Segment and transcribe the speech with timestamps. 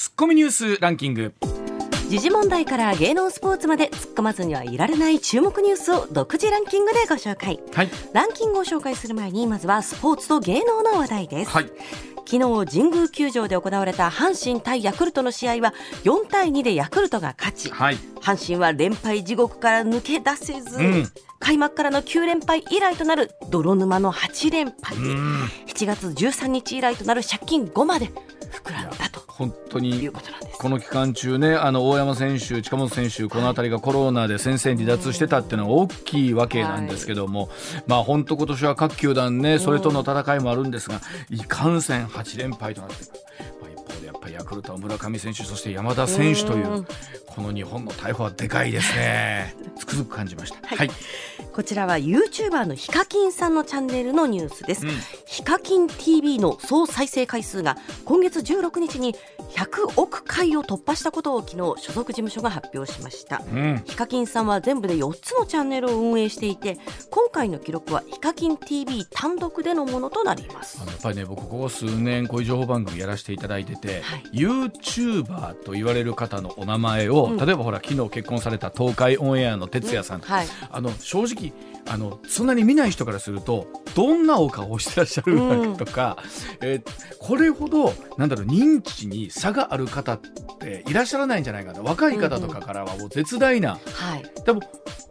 [0.00, 1.34] ツッコミニュースランキング。
[2.08, 7.90] 時事問題から芸能スポーツまで突っ込まずにはいられない注目ニュースを独自ランキングでご紹介、はい。
[8.14, 11.66] ランキングを紹介する前にまずはスポーツと芸能の話題です、はい。
[12.26, 15.74] 昨日神宮球場で行われた阪神対ヤクルトの試合は
[16.04, 17.68] 4対2でヤクルトが勝ち。
[17.68, 17.96] はい。
[18.22, 21.12] 阪神は連敗地獄から抜け出せず、うん。
[21.40, 24.96] 開幕からの9連敗以来となる泥沼の8連敗。
[24.96, 25.44] にうん。
[25.66, 28.10] 7月13日以来となる借金5まで
[28.64, 30.12] 膨らんだと本当いにう
[30.58, 37.48] この期間中ねあの大山選手近本選手この辺りがコロナで先生離脱してたっていうのは大きいわけなんですけども、
[37.86, 43.49] まあ本当今年は各球団ねそれとの戦いもあるんですがいかんせん8連敗となってまあ、一方でやっぱり
[44.40, 46.86] ヤクルトは村上選手そして山田選手といううん。
[47.26, 49.54] この日本の逮捕はでかいですね。
[49.78, 50.66] つくづく感じました。
[50.66, 50.78] はい。
[50.78, 50.90] はい、
[51.52, 54.86] こちらは YouTuber のヒカキンさんのチャンネルのニュースです。
[54.86, 54.92] うん。
[55.26, 59.14] ヒカキン TV の総再生回数が今月16日に
[59.50, 63.42] 100億回を突破したことを昨日所属事務所が発表しました。
[63.52, 63.82] うん。
[63.84, 66.78] ヒカキンさんは全部で4つのチャンネルを運営していて
[67.10, 70.78] 今回の記録はヒカキン TV 単独でのものとなります。
[70.78, 74.22] やっぱりね僕ここ数年こういう情報番組やらせていただいてて、はい。
[74.32, 77.36] YouTuber と言われる方のお名前を、うん。
[77.36, 80.46] 例えばほら昨日結婚された東海オンエアの哲也さん、はい。
[80.70, 81.52] あの正直
[81.92, 86.18] あのそんなに見ない人からするとどんなお顔をしてらっしゃるのかとか、
[86.60, 86.82] えー
[87.18, 90.20] これほどなんだろう認知に差がある方っ
[90.58, 94.24] ていらっしゃらないんじゃないかな若い方とかからはもう絶大な、はい。
[94.44, 94.60] でも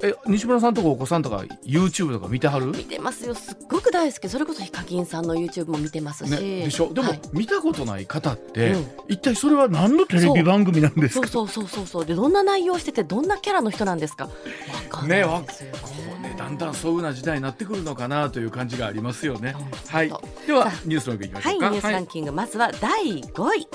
[0.01, 2.67] え西村さんとかお子さんとか YouTube とか見てはる？
[2.67, 3.35] 見てますよ。
[3.35, 4.27] すっごく大好き。
[4.27, 6.93] それこそヒカキンさんの YouTube も見てますし、ね、でしょ？
[6.93, 7.21] でも、はい。
[7.33, 8.87] 見たことない方って、うん。
[9.07, 11.27] 一体それは何のテレビ番組なんですか？
[11.27, 12.05] そうそうそうそうそう。
[12.05, 14.25] でどんな内容しててどんなキャラの人なんですか？
[14.25, 14.31] わ
[14.89, 15.77] かんないですよね。
[15.77, 16.18] ねだ
[16.49, 19.87] んだんそういうような時代になってくるのかなという感じがありますよねうん。
[19.87, 20.07] はい。
[20.45, 21.69] ではニュースの方いきましはい、ょうか。
[21.69, 23.67] ニュースランキング、まずは第5位。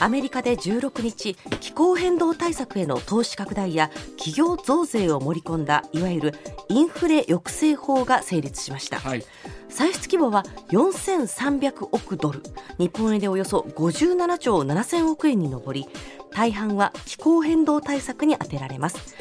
[0.00, 6.34] アメリカで16日気候変動対策への投資拡大や企業増税を盛り込んだいわゆる
[6.68, 9.24] インフレ抑制法が成立しましたはい。
[9.68, 12.42] 歳出規模は4300億ドル
[12.78, 15.86] 日本円でおよそ57兆7000億円に上り
[16.32, 19.14] 大半は気候変動対策に充てられます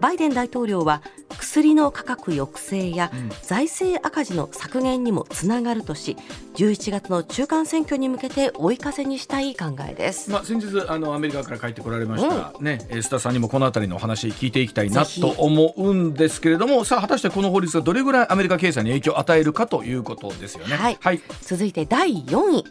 [0.00, 1.02] バイデン大統領は
[1.38, 3.30] 薬の価格抑制やうん。
[3.42, 6.16] 財政赤字の削減にもつながるとし
[6.56, 10.30] 11月の中間選挙に向けて追い風にしたい考えです。
[10.30, 20.76] まあ先日あのアメリカから帰ってこられました、ねえー須田さんにもこのあたりのお話聞いていきたいなと思うんですけれども、さあ果たしてこの法律がどれぐらいアメリカ経済に影響を与えるかということですよね。
[20.76, 20.98] はい。
[21.00, 21.20] はい。
[21.42, 22.64] 続いて第4位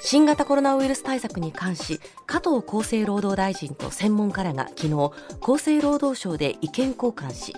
[0.00, 7.54] 新型コロナウイルス対策に関し加藤厚生労働大臣と専門家らが昨日厚生労働省で意見交換し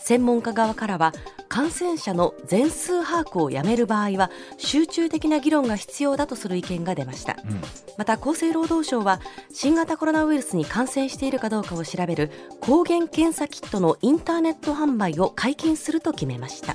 [0.00, 1.12] 専門家側からは
[1.48, 7.36] 感染者の全数把握をやめる場合は集中的な議論が必要だとする意見が出ました。
[7.44, 7.60] うん。
[7.96, 9.20] また厚生労働省は
[9.52, 12.30] 新型コロナウイルスに感染しているかどうかを調べる
[12.60, 16.74] 抗原検査キットのインターネット販売を解禁すると決めました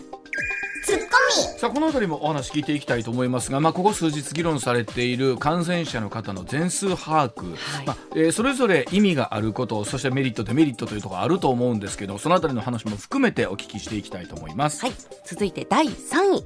[1.57, 14.85] さあこのあたりもお話聞いていきたいと思いますが、まあ、ここ数日議論されている感染者の方の全数把握、はいまあえーそれぞれ意味があることそしてメリットデメリットというところあると思うんですけどそのあたりの話も含めてお聞きしていきたいと思います。
[14.85, 14.93] はい、
[15.25, 16.43] 続いて第3位。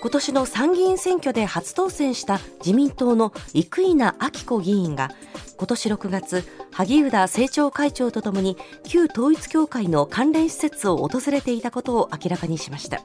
[0.00, 5.10] 今年の参議院選挙で初当選した自民党の生稲晃子議員が
[5.58, 13.02] 今年6月萩生田政調会長とともに旧統一教会の関連施設を訪れていたことを明らかにしました。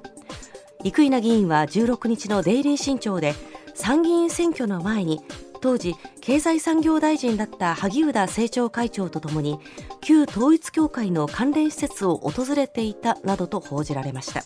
[0.84, 3.34] 生稲議員は16日のデイリー新潮で
[3.74, 5.22] 参議院選挙の前に
[5.62, 9.60] 当時経済産業大臣だった萩生田政調会長とともに
[10.02, 14.44] 旧統一教会の関連施設を訪れていたなどと報じられました。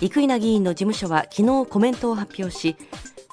[0.00, 2.76] 生稲議員の事務所は昨日コメントを発表し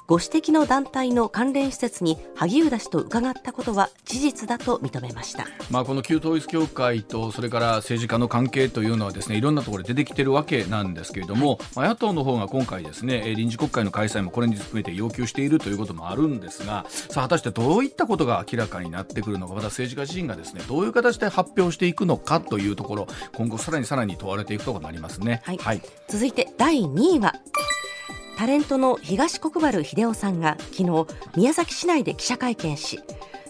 [0.06, 5.46] ご指摘の団体の関連施設に萩生田氏と伺ったことは事実だと認めました。
[5.68, 25.42] まあ、この旧統一教会とそれから政治家の関係というのはですねいろんなところで出てきてるわけなんですけれども、まあ、野党の方が今回ですねえー臨時国会の開催もこれに含めて要求しているということもあるんですがさあ果たしてどういったことが明らかになってくるのかまた政治家自身がですねどういう形で発表していくのかというところ今後さらにさらに問われていくところになりますね。
[25.44, 25.58] はい。
[25.58, 25.82] はい。
[26.08, 27.34] 続いて第2位は
[28.36, 31.06] タレントの東国原英夫さんが昨日
[31.36, 33.00] 宮崎市内で記者会見し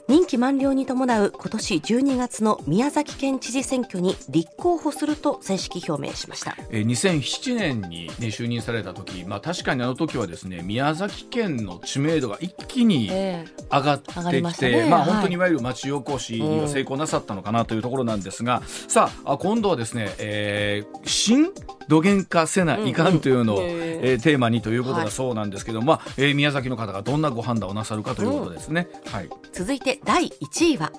[0.09, 6.57] 任期満了に伴う今年12月の宮崎県知事選挙に立候補すると正式表明しました。
[6.71, 14.23] えー2007年に、ね、就任された時、まあ、確かにあの時はですね宮崎県の知名度が一気にえ上がってきて、し
[14.61, 14.81] たね。
[14.81, 15.37] はいまあ本当にい。
[15.39, 21.49] わゆる町おこしには成功なさったのかなというところなんですが、さああ今度はですね、えー新
[21.89, 23.65] 土源化せないかんというのを、うん。
[23.65, 23.71] うん
[24.03, 25.05] えーテーマにということはい。
[25.07, 28.87] だそうなんですけど、まあえー宮崎の方がどんなご判断をなさるかということですね。
[29.11, 29.29] はい。
[29.53, 30.93] 続いて第1位は。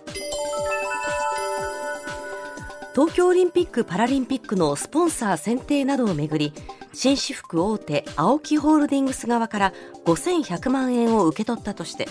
[2.93, 6.51] 東京オリンピック・パラリンピックのスポンサー選定などをめぐり
[6.93, 9.73] 紳士服大手 AOKI ホールディングス側から
[10.05, 12.07] 5100万円を受け取ったとして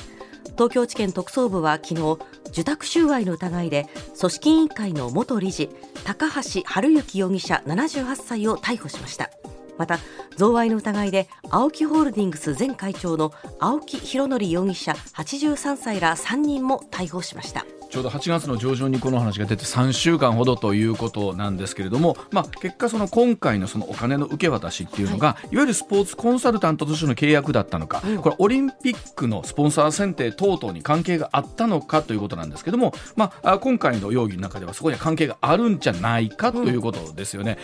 [0.52, 2.18] 東京地検特捜部は昨日
[2.50, 5.70] 受託収賄の疑いで組織委員会の元理事
[6.04, 9.30] 高橋治之容疑者78歳を逮捕しました。
[9.78, 9.98] また
[10.36, 17.64] 贈賄の疑いで青木ホールディングス前会長の青木拡憲容疑者83歳ら3人も逮捕しました。
[17.90, 37.58] ちょうど8月の上旬にこの話が出て3週間ほどということなんですけれども、まあ、結果その今回のそのお金の受け渡しっていうのが、い、わゆるスポーツコンサルタントとしての契約だったのか、これオリンピックのスポンサー選定等々に関係があったのかということなんですけども、まあ、あ今回の容疑の中ではそこには関係があるんじゃないかということですよね。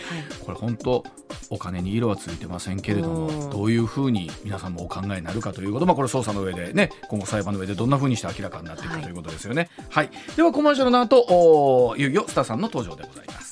[0.45, 1.03] これ本当
[1.49, 3.49] お金に色はついてませんけれども、うん。
[3.49, 9.69] どういうふうに皆さんもお考えになるかということ、まあ、これ捜査の上でね今後裁判の上でどんなふうにして明らかになっていくかはいということですよね。
[9.89, 13.43] はい、ではコマーシャルの後おいよいよスターさんの登場でございます。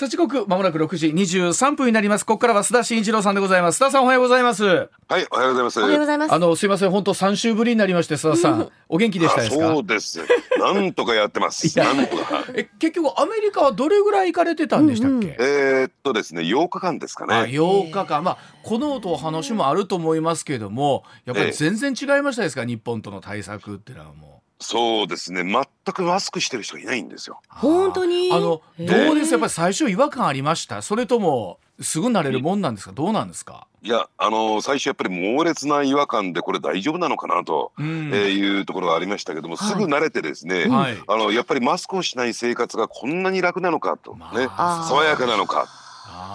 [0.00, 2.24] さあ時刻まもなく6時23分になります。
[2.24, 3.82] ここからは須田慎一郎さんでございます。
[3.82, 4.64] 須田さんおはようございます。
[4.64, 4.78] は
[5.18, 5.78] い、おはようございます。
[5.78, 6.32] おはようございます。
[6.32, 8.70] あのすいません本当3週ぶりになりまして須田さん。
[8.88, 9.66] お元気でしたですか？
[9.66, 10.20] あそうです。
[10.58, 11.78] なんとかやってます。
[11.78, 12.46] なんとか。
[12.54, 17.50] え結局アメリカはどれぐらい行かれてたんでしたっけ、えーっとですね、8日間ですかあね。
[17.50, 24.29] 8日間、まあ、この音話もあると思いますけどもやっぱり全然違いましたですか、日本との対策っていうのはも
[24.62, 25.64] そうですね、全
[25.94, 27.40] くマスクしてる人がいないんですよ。
[27.50, 27.56] う。
[27.56, 28.30] 本当に？
[28.30, 29.32] あのへどーうです？
[29.32, 30.82] やっぱり最初違和感ありました？
[30.82, 32.92] それともすぐ慣れるもんなんですか？
[32.92, 38.10] どうなんですか、いや、あの最初やっぱり猛烈な違和感でこれ大丈夫なのかなと、うん。
[38.12, 39.70] えーいうところがありましたけども、はい。
[39.70, 40.98] すぐ慣れてですね、はい。
[41.08, 45.68] あのやっぱりマスクをしない生活がこんなに楽なのかと、まね、あ爽やかなのか、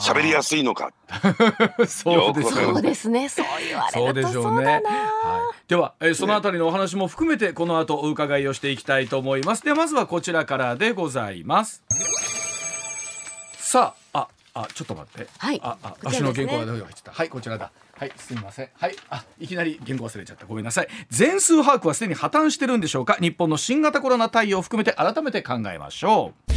[0.01, 0.91] 喋りやすいのか。
[1.87, 2.73] そうですよね。
[2.73, 3.29] そうですね。
[3.29, 4.57] そう言われるとでしょうね。
[4.57, 4.89] そうだな
[5.25, 9.63] はい、では、えーそのあたりのお話も含めてこの後お伺いをしていきたいと思います。
[9.63, 11.83] でまずはこちらからでございます。
[13.57, 15.27] さあ、あ、あ、ちょっと待って。
[15.37, 17.11] はいあ、あ、ね足の原稿がどう入ってた。
[17.11, 17.71] はい、こちらだ。
[17.97, 18.69] はい、すみません。
[18.73, 20.45] はい、あ、いきなり原稿忘れちゃった。
[20.45, 20.87] ごめんなさい。
[21.09, 23.17] 全数把握はすでに破綻してるんでしょうか？
[23.21, 26.53] 日本の新型コロナ対応を含めて改めて考えましょう。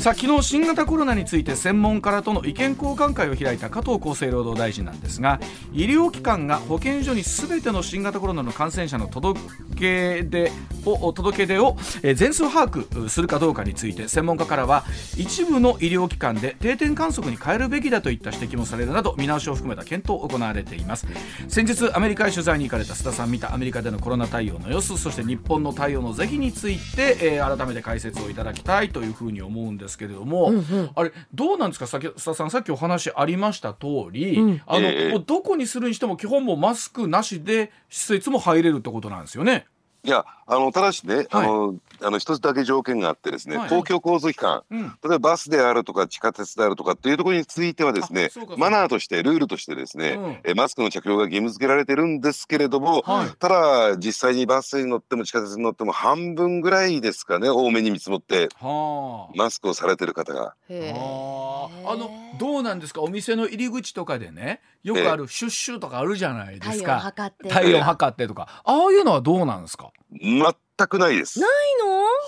[0.00, 5.38] さあ昨日新型コロナについて専門家らとの意見交換会を開いた加藤厚生労働大臣なんですが
[5.74, 9.38] 医療機関が保健所にすべての新型コロナの感染者の届
[9.78, 10.50] け出
[10.86, 11.76] を届け出を
[12.14, 14.84] 全数把握するかどうかについて専門家からは
[15.18, 21.06] 一部の医療機関で定点観測に変えるべきだといった指摘もされるなど見直しを含めた検討を行われています。
[21.48, 30.52] 先日アメリカへ取材に行かれた須田さん見たアメリカでのコロナ対応の様子そして日本の対応の是非について、えー改めて解説をいただきたいというふうに思うんですけれども、
[30.94, 31.86] あれどうなんですか？
[31.86, 34.62] さっき須田さんさっきお話ありました通り、うん。
[34.66, 39.66] あの、どこにするにしても基本もうマスクなしで施設も入れるってことなんですよね。
[40.02, 43.68] いや、あのただしね、あのあの一つだけ条件があってですね、はい。
[43.68, 44.82] 公共交通機関、うん。
[44.82, 50.38] 例えばバスであるとか地下鉄であるとかっていうところについてはですねマナーとしてルールとしてですね、うん。
[50.44, 53.30] えマスクの着用が義務付けられてるんですけれども、はい。
[53.38, 59.36] ただ実際にバスに乗っても地下鉄に乗っても半分ぐらいですかね多めに見積もってはあ。
[59.36, 60.54] マスクをされてる方が。
[60.70, 60.70] あ。
[60.70, 63.02] のどうなんですか？
[63.02, 68.62] お店の入り口とかでねよくあるシュッシュとかあるじゃないです体温か体温測ってとか。
[68.64, 69.89] ああいうのはどうなんですか？
[70.12, 71.40] 全くないです。
[71.40, 71.50] ない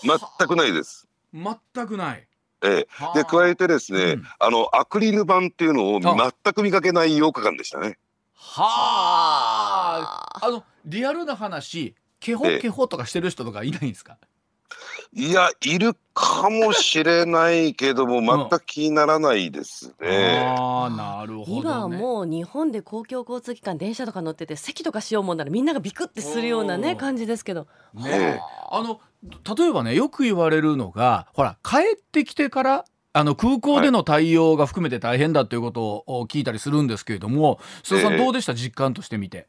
[0.07, 0.19] の？
[0.39, 1.07] 全くないです。
[1.33, 2.27] 全くない。
[2.65, 2.87] ええ。
[2.91, 3.15] はあ。
[3.19, 4.25] で加えてですね、うん。
[4.39, 7.99] あのアクリル板っていうのをあ全く見かけない8日間でしたね。
[8.35, 10.47] はあ。
[10.47, 12.59] あのリアルな話ケホええ。
[12.61, 14.19] ケホとかしてる人とかいないんですか？
[15.15, 20.39] いやいるかもしれないけども全く気にならないですね。
[20.59, 27.67] ああなるほど、ね、今はもう日本で公共交通機関電車とか乗ってて席とかしようもんならみんながビクってするようなね感じですけど。
[27.95, 29.01] ねあの
[29.57, 39.47] 例えばねよく言われるのがほら帰ってきてからあの空港での対応が含めて大変だということを聞いたりするんですけれども、須田さん、どうでした、実感としてみて。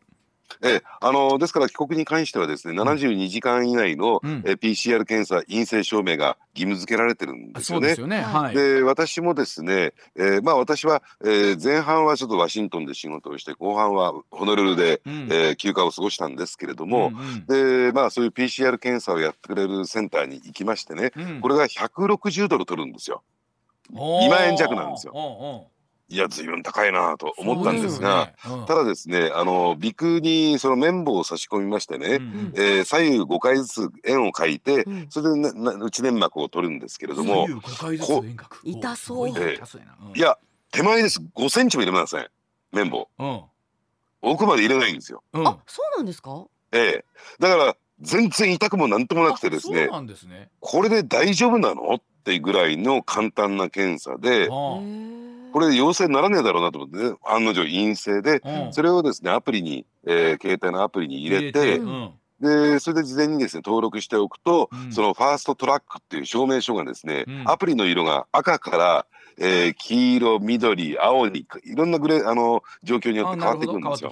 [0.61, 7.95] えあのですから帰国に関してはですね、72時間以内の、うん、え PCR 検査陰性証明が義務付けられてるんですよね。
[7.95, 8.21] で、ね。
[8.21, 23.23] はい、私もですね、えー、まあ私は、えー、前半はちょっとワシントンで仕事をして後半はホノルルで、うん、えー、休暇を過ごしたんですけれども、うんうん、でまあそういう PCR 検査をやってくれるセンターに行きましてね、うん、これが160ドル取るんですよ。
[23.91, 25.67] 2万円弱なんですよ。
[26.13, 28.53] いや随分高いなと思ったんですが、ね。
[28.53, 37.47] うん、ただですねあの陸にその綿棒を差し込みましてね、うん、えー、左右5回ずつ円を描いて、うん、それで、ね、内粘膜を取るんですけれども
[38.63, 40.37] 痛そう、えー、いや
[40.71, 41.19] 手前です。
[41.35, 42.27] 5センチも入れません。
[42.71, 43.07] 綿棒、
[44.21, 46.45] 奥まで入れないんですよ、あそうなんですか？
[46.71, 47.05] ええ。
[47.39, 51.95] ー、だから全然痛くもなんともなくてですね、ね、これで大丈夫なの？
[51.95, 54.47] ってぐらいの簡単な検査で。
[55.53, 61.79] これ陽性にならねえだろうなと思って、ね、案の定陰性で、うん、それをですねアプリに、えー、携帯のアプリに入れて。
[62.41, 69.05] でそれで事前にですね登録しておくと、うん、そのファーストトラックっていう証明書がですね、うん、アプリの色が赤から、
[69.37, 74.11] えー、黄色緑青にいろんなグレあの状況によって変わっていくんですよ。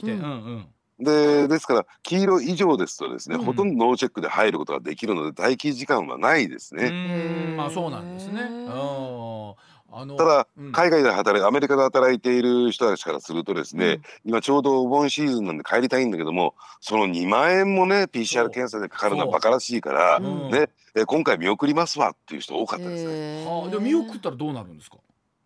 [1.04, 7.56] でですから黄色以上ですとですね、うん、ほとんどノーチェックで入ることができるので待機時間はないですね。
[7.58, 8.44] まあそうなんですね。
[10.18, 23.46] ただ、うん、海外で働いアメリカで働いている人たちからするとですね、うん、今ちょうどお盆シーズンなんで帰りたいんだけどもその2万円もね PCR 検査でかかるのはバカらしいから、ね、え今回見送りますわっていう人多かったですね。
[23.46, 24.98] はあ、で見送ったらどうなるんですか？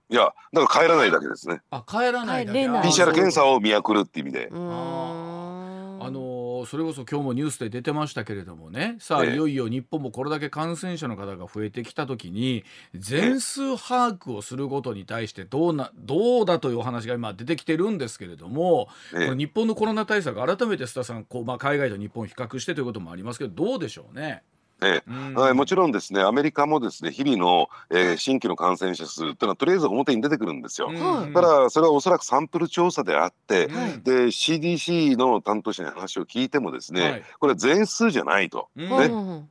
[0.08, 1.62] いやだから帰らないだけですね。
[1.72, 2.68] あ帰らないだけ。
[2.68, 4.50] PCR 検査を見送るって意味で。
[4.52, 6.35] あの
[6.66, 8.96] それこそ今日もニュースで出てましたけれどもね。
[9.00, 24.44] さあ、いよいよ日本もこれだけ感染者の方が増えてきた時に全数把握をすることに対してどうなどうだというお話が今出てきてるんですけれども、この日本のコロナ対策改めて須田さんこう、まあ、海外と日本を比較してということもありますけどどうでしょうね？
[24.82, 30.92] ええ、もちろんですねアメリカもですね日々の、えー、新規の感染者数っていうのはとりあえず表に出てくるんですよ。
[31.34, 33.68] ただそれはおそらくサンプル調査であって、
[34.04, 38.70] で CDC の担当者に話を聞いてもですね、はい、これは全数じゃないと。
[38.76, 38.88] ね、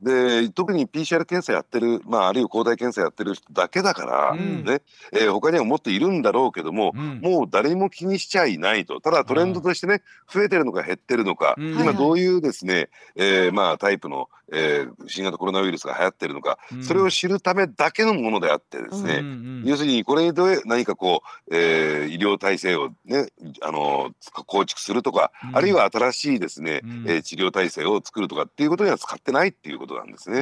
[0.01, 4.81] で特に PCR 検査やってる、まあ、あるいは抗体検査やってる人だけだから、うん、ね。
[5.11, 9.01] えー、他にはもっといるんだろうけども、うん、もう誰も気にしちゃいないと。
[9.01, 10.01] ただトレンドとしてね
[10.31, 23.27] 増えてるのか減ってるのか、今どういうですね、えー、まあタイプの、えー、新型コロナウイルスが流行ってるのか、うん、それを知るためだけのものであってですね、うんうん、要するにこれで何かこう、えー、医療体制をね
[23.61, 24.11] あの
[24.45, 30.41] 構築するとか、うん、あるいは新しいですね、うん、えー、治療体制を作るとかっていうことには使ってないっていうことなんですね。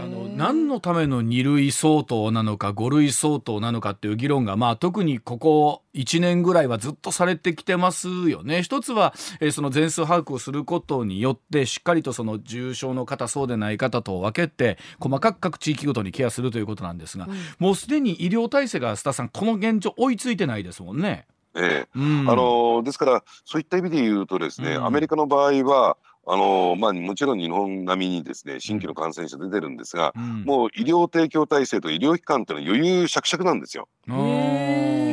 [0.00, 8.62] あの何のための2類相当なのか5類相当なのかっていう議論が、まあ、特にここ1年ぐらいはずっとされてきてますよね。
[8.62, 21.26] 一つは、えー、その全数把握をすることによってしっかりとその重症の方そうでない方と分けて細かく各地域ごとにケアするということなんですが、うん、もうすでに医療体制が須田さんこの現状追いついてないですもんね。
[21.56, 25.96] ええ、うん、あのですからそういった意味で言うとですね、うん、アメリカの場合は
[26.26, 33.88] あのまあ、もちろん日本並みにですね新規の感染者出てるんですが、うん、もう医療提供体制と医療機関っていうのは余裕しゃくしゃくなんですよ。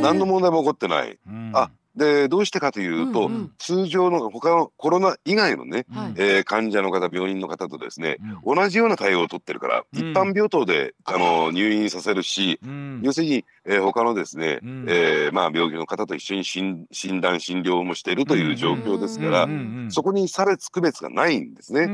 [0.02, 1.18] 何の問題も起こってない。
[1.54, 16.88] あでどうしてかというと、うんうん、通常の他のコロナ以外のね、はい、えー、患者の方病院の方とですね、うん、同じような対応を取ってるから、うん、一般病棟であの入院させるし、うん、要するに、えー、他のですね、うん、えー、まあ、病気の方と一緒に診
[17.22, 19.50] 断診療もしているという状況ですから、
[19.90, 21.88] そこに差別区別がないんですね。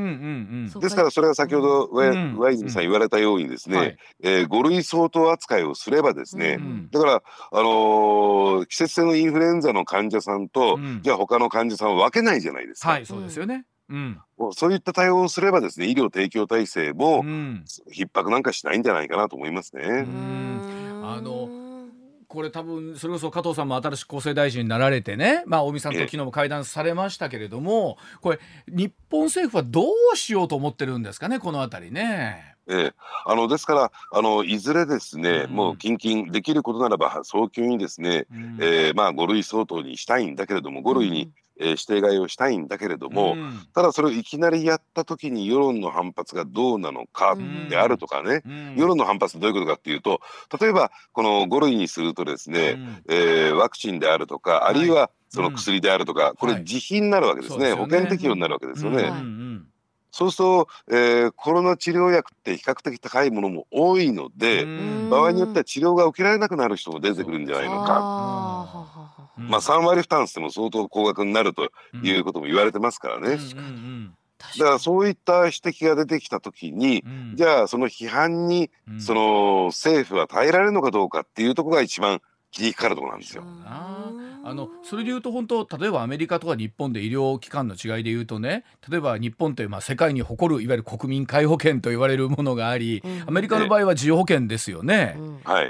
[0.80, 6.58] ですからそれは先ほど上泉さん言われたようにですね、はい、えー、5類相当扱いをすればですね、
[6.90, 12.90] だから、あのー、季節性のインフルエンザの患者さんと、うん、じゃあ他の患者さんを分けないじゃないですか。
[12.90, 13.64] はい、そうですよね。
[13.88, 14.20] うん、
[14.52, 20.06] そういった対応をすればですね医療提供体制も逼迫なんかしないんじゃないかなと思いますね。
[21.02, 21.48] あの
[22.26, 32.57] これ多分それこそ加藤さんも新しく厚生大臣になられてね、まあ、尾身さんと昨日も会談されましたけれどもこれ日本政府はどうしようと思ってるんですかねこの辺りね。
[32.68, 32.92] ええ、
[33.24, 47.36] あのですからあのいずれですね、うん、もう近々できることならば早急にですね、うん、えー、まあ、5類相当にしたいんだけれども5類に、えー、指定外をしたいんだけれども、うん、ただそれをいきなりやった時に世論の反発がどうなのか
[47.70, 50.20] であるとかね、うん、世論の反発どういうことかっていうと
[50.60, 59.12] 例えばこの5類にするとですね、うん、えー、ワクチンであるとかあるいはその薬であるとか、これ自費になるわけですね、はい、保険適用になるわけですよね。
[60.10, 64.66] そうすると、えー、コロナ治療薬って比較的高いものも多いので
[65.10, 68.88] 場合によっては治療が受けられなくなる人も出てくるんじゃないのか。
[69.36, 71.70] まあ3割負担しても相当高額になると
[72.02, 73.38] いうことも言われてますからね。
[74.58, 83.44] だからそういった指摘が出てきた時に、うん、じゃあその批判に、その政府は耐えられるのかどうかっていうところが一番気にかかるところなんですよ。
[83.64, 95.18] あのそれでいうと本当例えばアメリカとか日本で医療機関の違いでいうとね例えば日本ってまあ世界に誇るいわゆる国民皆保険と言われるものがあり、うん、アメリカの場合は自由保険ですよね、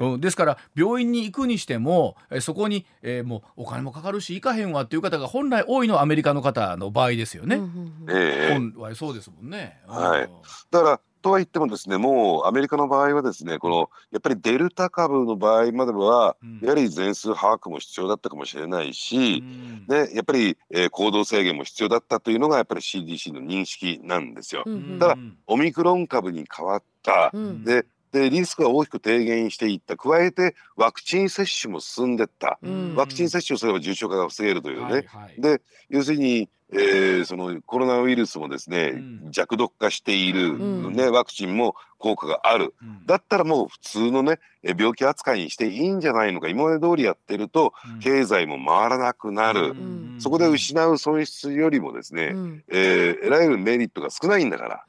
[0.01, 9.81] うん、ですから病院に行くにしてもえそこに、えー、もうお金もかかるし行かへんわっていう方が本来多いのはアメリカの方の場合ですよね、うん、本来そうですもんね。
[9.87, 10.31] はい、
[10.71, 24.63] だからとは言ってもですねもうアメリカの場合はですねこのやっぱりデルタ株の場合までは、やはり全数把握も必要だったかもしれないし、うん、でやっぱり、えー、行動制限も必要だったというのがやっぱり CDC の認識なんですよ。
[24.67, 29.97] うん、ただオミクロン株に変わった、うん、ででリスクが大きく低減していった。
[29.97, 32.59] 加えてワクチン接種も進んでった、
[32.97, 35.61] ワクチン接種をすれば重症化が防げるというね、はいはい、で
[35.91, 49.75] 要するにえー、そのコロナウイルスもですね、うん、弱毒化している、うん、ね、ワクチンも効果がある、うん、だったらもう普通のね病気扱いにしていいんじゃないのか今まで通りやってると経済も回らなくなる、
[50.19, 54.85] そこで失う損失よりもですね、うん、えー、得られるメリットが少ないんだから、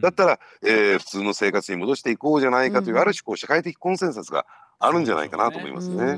[0.00, 4.46] だったら、えー、普通の生活に戻していこうじゃないかという、ある種こう社会的コンセンサスが
[4.80, 6.16] あるんじゃないかなと思いますね。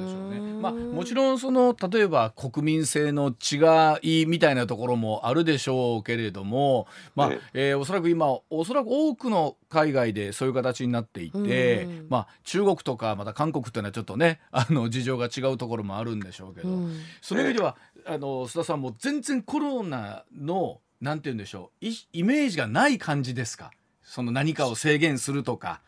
[0.62, 7.74] まあ、もちろんその例えば国民性の違いみたいなところもあるでしょうけれども、まあねえ。
[7.74, 16.68] ー、おそらく今おそらく多くの海外でそういう形になっていて、まあ、中国とかまた韓国っていうのはちょっとね あの事情が違うところもあるんでしょうけど、
[17.20, 17.76] その意味では
[18.06, 23.72] あの須田さんも全然コロナのなんて言うんでしょうイメージがない感じですか？
[24.04, 25.80] その何かを制限するとか。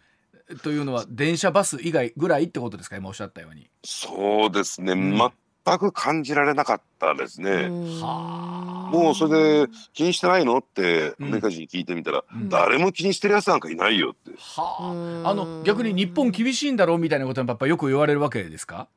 [0.63, 2.97] というのは電車バス以外ぐらいってことですか？
[2.97, 3.69] 今おっしゃったように。
[3.85, 5.19] そうですね、うん、
[5.65, 7.69] 全く感じられなかったですね。
[7.69, 10.59] もうそれで気にしてないの？
[10.59, 18.89] ってアメリカ人に聞いてみたら、うん、誰も気にしてるやつなんかいないよって、はあ、あの逆に日本厳しいんだろうみたいなことはやっぱよく言われるわけですか？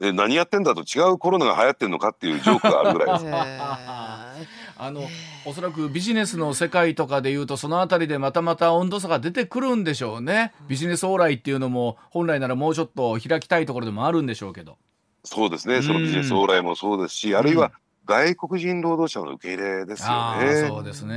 [0.00, 3.24] で何やってんだと違うコロナが流行ってんのかっていうジョークがあるぐらいです
[4.78, 5.02] あの
[5.44, 10.52] おそらくビジネスの世界とかでいうとその辺りでまたまた温度差が出てくるんでしょうね。
[10.68, 14.78] ビジネス往来っていうのも本来ならもうちょっと開きたいところでもあるんでしょうけど。
[15.24, 15.82] そうですね。
[15.82, 17.72] そのビジネス往来もそうですし、あるいは
[18.08, 20.66] 外国人労働者の受け入れですよね。
[20.66, 21.14] そうですね、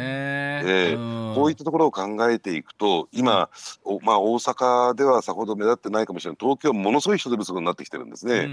[0.65, 3.49] えー、うん、こういったところを考えていくと今、
[3.85, 6.37] うん、まあ、大阪ではさほど目立ってないかもしれない。
[6.37, 8.49] 東京ものすごい人手不足になってきてるんですね。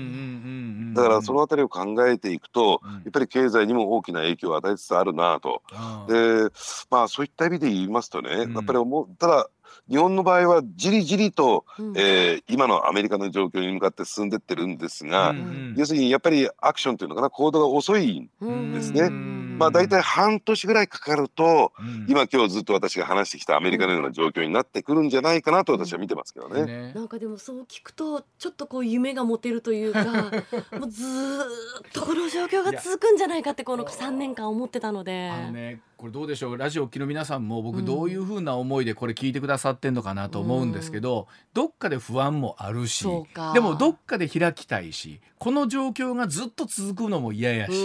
[0.95, 5.63] だからそのあたりを考えていくと、うん、やっぱり経済にも大きな影響を与えつつあるなと。
[6.07, 6.49] で
[6.91, 8.79] まあそういった意味で言いますとね、やっぱり
[9.19, 9.51] ただ
[9.89, 19.11] 日本の場合はじりじりと、うん、えー、今のアメリカの状況に向かって進んでってるんですが、うん、要するにやっぱりアクションというのかな行動が遅いんですね。
[19.59, 26.65] まあ大体半年ぐらいかかると、うん、今今日ずっと私が話してきたアメリカのような状況になってくるんじゃないかなと私は見てますけどね。
[26.65, 26.93] ね。
[26.95, 30.05] なんかでもそう聞くとちょっとこう夢が持てるというか
[30.79, 35.31] もうずっとこの状況が続くんじゃないかってこの3年間思ってたので。
[35.31, 36.57] あのねこれどうでしょう？
[36.57, 43.05] ラジオ機の皆さんも僕どういうふうな思いでこれ聞いてくださってんのかなと思うんですけど、どっかで不安もあるし
[43.53, 47.85] でもどっかで開きたいしこの状況がずっと続くのも嫌やし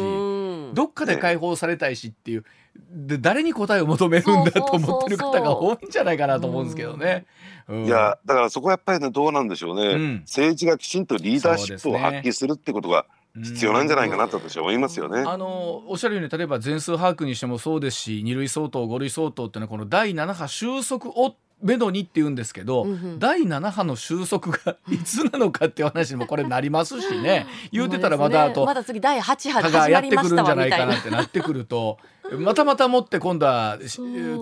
[0.76, 2.46] どっかで解放されたいしっていう。
[2.92, 7.26] で誰に答えを求めるんだと思ってる方が多いんじゃないかなと思うんですけどね。
[7.68, 15.24] うん、いやだからそこはやっぱりねどうなんでしょうね、うん、政治がきちんとリーダーシップを発揮するってことが、必要なんじゃないかなと私は思いますよね。
[15.26, 27.48] あのおっしゃるように例えば全数把握にしてもそうですし二類相当五類相当っていうのはこの第7波収束をめどにって言うんですけど、うんうん、第7波の収束がいつなのかっていう話にもこれなりますしね。
[27.72, 31.98] 言うてたらまたあと、まだ次第8波がやってくるんじゃないかなってなってくると
[32.38, 33.80] またまた持って今度は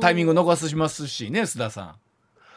[0.01, 1.95] タイミング逃すしますしね須田さん。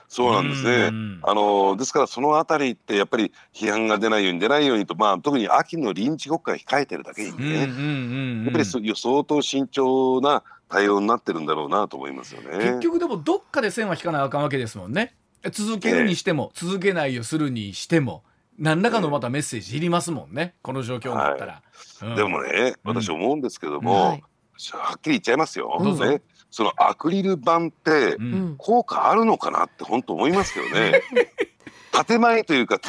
[0.09, 0.91] そうなんですね。
[1.23, 12.57] あのですからそのあたりってやっぱり批判が出ないように出ないようにと、まあ、特に秋の臨時国会控えてるだけにね、やっぱり相当慎重な対応になってるんだろうなと思いますよね。
[12.57, 15.15] 結局でもどっかで線は引かなあかんわけですもんね。
[15.53, 18.23] 続けるにしても、続けないよするにしても。
[18.59, 21.55] 何らかのまたメッセージいりますもんね、この状況になったら、
[22.01, 22.11] はい。
[22.11, 24.23] うん、でもね私思うんですけども、うんはい、
[24.73, 26.23] はっきり言っちゃいますよ、ね、
[26.55, 28.17] そのアクリル板って
[28.59, 31.03] 効果あるのかなって本当思いますけどね。
[32.07, 32.81] 建前というか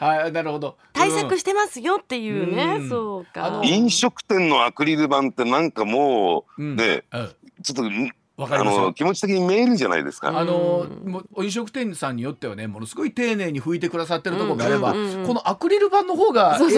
[0.00, 0.76] はい なるほど。
[0.92, 3.60] 対策してますよっていうね、うそうか。
[3.62, 7.84] 飲食店のアクリル板ってなんかもうね、うん、ちょっと
[8.36, 10.36] あの気持ち的に見えるじゃないですか。
[10.36, 16.76] あのもう飲食店さんによってはねものすごい丁寧に拭いてくださってるところがあれば、このアクリル板の方がちょっと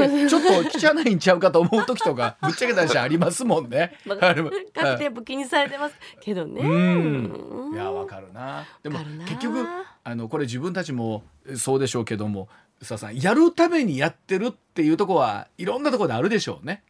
[0.79, 3.97] 汚いんちゃうかと思う時とかぶっちゃけた話ありますもんね。
[4.05, 4.35] まあ、
[4.75, 6.61] 各店舗気にされてますけどね。
[6.61, 8.67] うんいやわかるな。
[8.83, 9.67] でも結局
[10.05, 11.23] あのこれ自分たちも
[11.57, 12.49] そうでしょうけども
[12.83, 16.83] 須田さんやるためにやってるっていうとこはいろんなところであるでしょうね。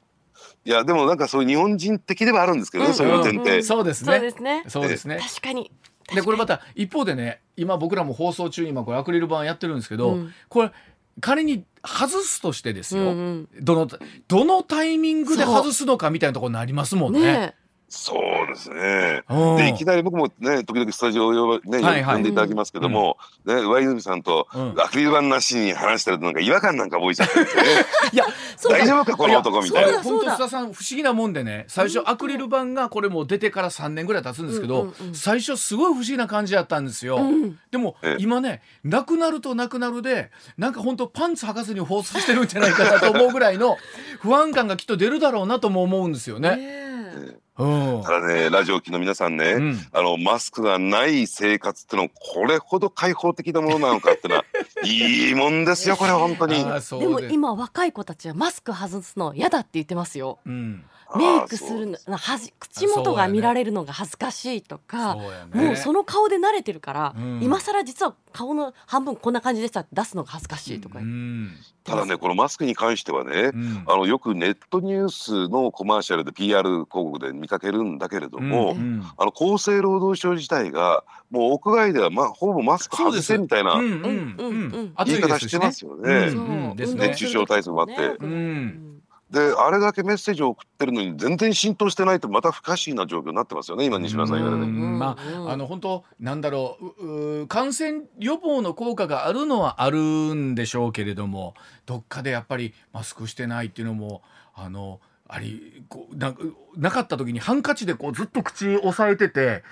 [0.66, 4.12] いやでもなんかそういう日本人的ではあるんですけどね、うん、そういう点って、うん、そうですね。
[4.12, 4.64] そうですね。
[4.66, 5.20] そうですね。
[5.22, 5.70] 確かに。
[6.12, 10.72] でこれまた一方でね今僕らも放送中に今これアクリル板やってるんですけど、うん、これ
[11.20, 13.88] 仮に外すとしてですよ、うんうん、どの
[14.26, 17.55] どのタイミングで外すのかみたいなところになりますもんね。
[17.87, 19.22] ねそうですね。
[19.57, 27.46] でいきなり僕もね時々スタジオを呼,、ねはいはい、呼んでいただきますけども、うん、ね上泉さんとアクリル板なしに話してるとなんか違和感なんか覚えちゃってね。
[28.12, 28.27] いや
[28.68, 30.03] 大丈夫かこの男みたいな。
[30.03, 37.16] 本当須田さん不思議なもんでね最初アクリル板がこれも出てから3年ぐらい経つんですけど、うんうんうん、最初すごい不思議な感じだったんですよ。
[37.16, 43.77] うん、でも今ねなくなるとなくなるでなんか本当パンツ履かずに放送してるんじゃないかなと思うぐらいの
[44.20, 47.45] 不安感がきっと出るだろうなとも思うんですよね。
[47.57, 54.45] ただねラジオ機の皆さんね、うん、あのマスクがない生活ってのはこれほど開放的なものなのかってのは
[54.85, 56.64] いいもんですよこれ本当に。
[57.01, 65.14] でも今若い子たちはマスク外すの嫌だって言ってますよ、うんメイクするのはじ口元が見られるのが恥ずかしいとか、
[65.55, 71.53] ね、もうその顔で慣れてるから、うん、今更実は顔の半分こんな感じでしたって出すのが恥ずかしいとか、うん、
[71.85, 78.77] ただねこのマスクに関してはね、うん、あのよくネットニュースのコマーシャルで PR 広告で見かけるんだけれども、
[79.16, 86.33] あの厚生労働省自体がもう屋外では、ま、ほぼマスク外せみたいな言い方してますよね。
[86.75, 88.97] 熱中症対策もあって。
[89.37, 94.66] であれだけメッセージを送ってるのに全然浸透してないとまた不可思議な状況になってますよね今西村さん言われて。
[94.66, 104.22] まああの本当なんだろう感染予防の効果があるのはあるんでしょうけれどもどっかでやっぱりマスクしてないっていうのも
[104.55, 106.35] あのありこうな
[106.77, 109.62] なかった時にハンカチでこうずっと口押さえてて。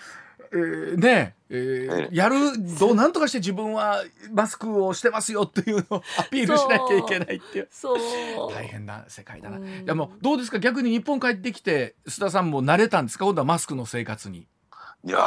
[0.52, 2.37] えー、ねえー、やる
[2.78, 4.02] どうなんとかして自分は
[4.33, 7.68] マスクをしてますよっていうのをアピールしなきゃいけないっていう。
[7.70, 7.98] そう。
[8.52, 9.59] 大変な世界だな。
[9.59, 10.59] いやもうどうですか？
[10.59, 13.24] 逆に日本帰ってきて須田さんも慣れたんですか？
[13.26, 14.46] 今度はマスクの生活に。
[15.07, 15.19] いや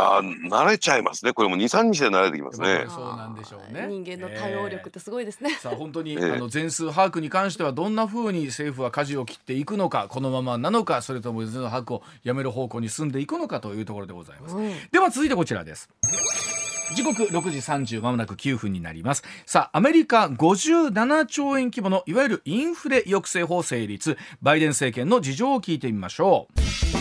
[0.50, 1.34] 慣れちゃいますね。
[1.34, 2.86] これも23日で慣れてきますね。
[2.90, 3.86] そうなんでしょうね。
[3.88, 15.90] 人間の対応力ってすごいですね、えー、さあ本当に、えー、あの全数把握に関してはどんなふうに政府は舵を切っていくのかこのままなのかそれとも全数把握をやめる方向に進んでいくのかというところでございます、うん、では続いてこちらです。
[16.96, 17.58] 時刻6時
[17.98, 19.22] 30まもなく9分になります。
[19.46, 24.18] さあアメリカ57兆円規模のいわゆるインフレ抑制法成立。
[24.42, 26.48] バイデン政権の事情を聞いてみましょ
[26.94, 26.97] う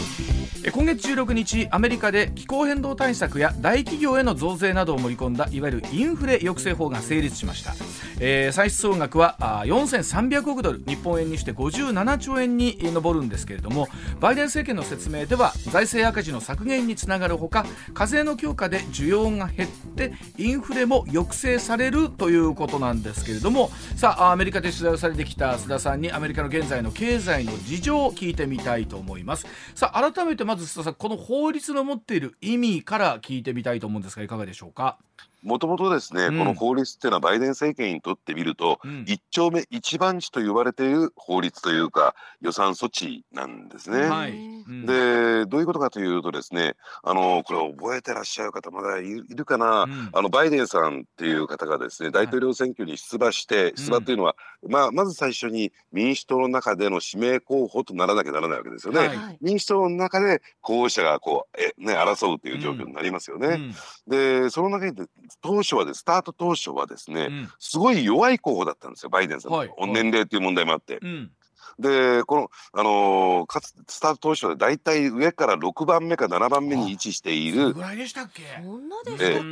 [0.72, 7.74] 今月16日アメリカで気候変動対策や大企業への増税などを盛り込んだいわゆるインフレ抑制法が成立しました、
[8.18, 13.86] えー、歳出総額は4300億ドル日本円にして57兆円に上るんですけれども
[14.18, 29.46] バイデン政権の説明では財政赤字の削減につながるほか課税の強化で需要が減ってインフレも抑制されるということなんですけれどもさあアメリカで取材をされてきた須田さんにアメリカの現在の経済の事情を聞いてみたいと思います。
[29.76, 34.98] さあ改めてまず須田さんこの法律の持っている意味から聞いてみたいと思うんですがいかがでしょうか？
[35.46, 44.00] もともとですね、うん、この法律っていうのはバイデン政権にとってみると、うん、一丁目一番地と言われている法律というか予算措置なんですね。
[44.06, 44.32] はい。
[44.32, 54.34] うん、でどういうことかというとですねあのこれ覚えてらっしゃる方まだいるかな、うん、あのバイデンさんっていう方がですね大統領選挙に出馬して、はい、出馬っていうのは、
[54.68, 58.98] まあ、まず最初に民主党の中での指名候補とならなきゃならないわけですよね。
[59.06, 63.60] はい、民主党の中で候補者がこうえ、ね、争うという状況になりますよね。
[64.08, 65.06] でその中で
[65.42, 70.98] 当初はですスタート当初はですね、うん、すごい弱い候補だったんですよバイデンさん、はい、年齢っていう問題もあって。
[71.02, 71.30] うん。
[71.78, 77.74] でこの、あのー、かつスタート当初で大体上から6番目か7番目に位置している。
[77.74, 78.42] ぐらいでしたっけ？
[78.62, 79.42] そんなでしたっ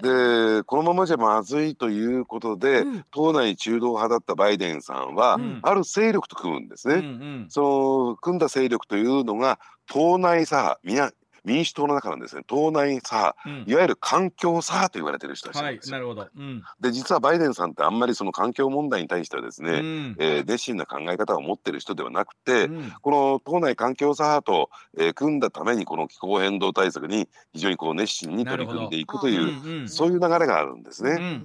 [0.00, 6.94] け、でこのままじゃまずいということで、うん、党内中道派だったバイデンさんは、うん、ある勢力と組むんですね。
[6.94, 11.14] うんうん、その組んだ勢力というのが党内左派
[11.46, 12.42] 民主党の中のですね。
[12.46, 15.94] 党内左派、うん、いわゆる環境左派と言われてる人たちなんですよ。
[15.94, 31.40] はい、なるほど、うん、で実はバイデンさんってあんまりその環境問題に対してはですね、うん、えー、熱心な考え方を持ってる人ではなくて、うん、この党内環境左派と、えー、組んだためにこの気候変動対策に非常にこう熱心に取り組んでいくという、そういう流れがあるんですね。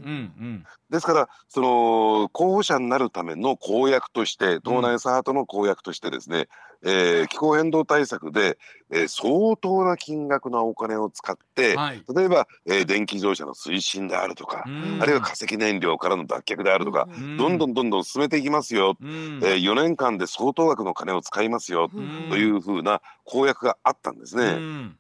[0.92, 6.50] ですからその候補者になるための公約として党内左派との公約としてですね、
[6.82, 8.58] うん、えー、気候変動対策で、
[8.92, 21.90] えー、相当な金額のお金を使って、はい、例えば、えー、電気自動車の推進であるとか、うん、あるいは化石燃料からの脱却であるとか、うん、どんどんどんどん進めていきますよ、うん、えー、4年間で相当額の金を使いますよ、
[22.30, 24.92] というふうな公約があったんですね。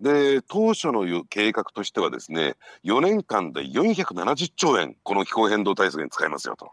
[0.00, 6.70] で当初の計画としてはですね4年間で470兆円この気候変動対策に使いますよと。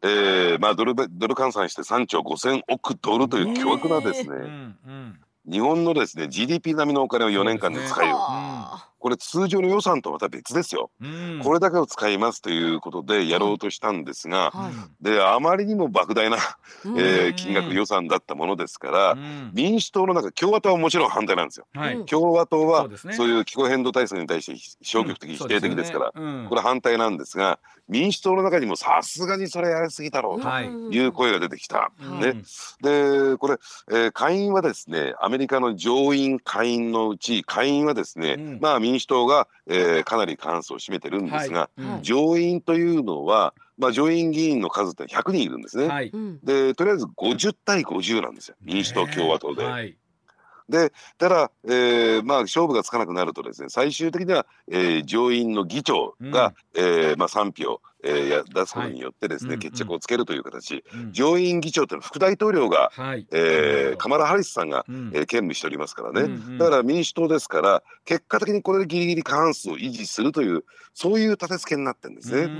[0.00, 5.20] えーまあ、ドルドル換算して3兆5,000億ドルという巨額なですね、えーうんうん。
[5.50, 8.18] 日本のですね GDP 並みのお金を4年間で使える、ね、
[9.08, 16.36] これ通常の予算とまた別ですよ、うん、これだけを使いますということでやろうとしたんですが、はい、であまりにも莫大な、
[16.84, 30.48] えー、金額予算だったものですから、うん、民主党の中共和党はもちろん反対なんですよ、はい、共和党はそういう気候変動対策に対して消極的、否定的ですから、ね、これ反対なんですが民主党の中にもさすがにそれやりすぎだろうと
[30.94, 31.06] い。
[31.06, 31.90] う声が出てきた。
[32.20, 32.42] ね、
[32.82, 33.56] でこれ、
[33.90, 45.86] えー、下院はですねアメリカの上院下院のうち下院はですね、うん、まあ民主党が、えー、かなり過半数を占めてるんですが、はい、上院というのはまあ、上院議員の数って100人いるんですね。
[45.86, 48.56] はい、でとりあえず50対50なんですよ。
[48.60, 49.64] 民主党共和党で。
[49.64, 49.96] はい。
[50.68, 72.52] でただ、えーまあ、勝負がつかなくなるとですね最終的には、えー、上院の議長が、うん、えー、まあ、賛否を、えー、出すことによってですね、はい、決着をつけるという形、うん、上院議長というのは副大統領が、はい、えー、カマラ・ハリスさんが、うん、えー、兼務しておりますからね、うんうん、だから民主党ですから結果的にこれでギリギリ過半数を維持するというそういう立て付けになってるんですね。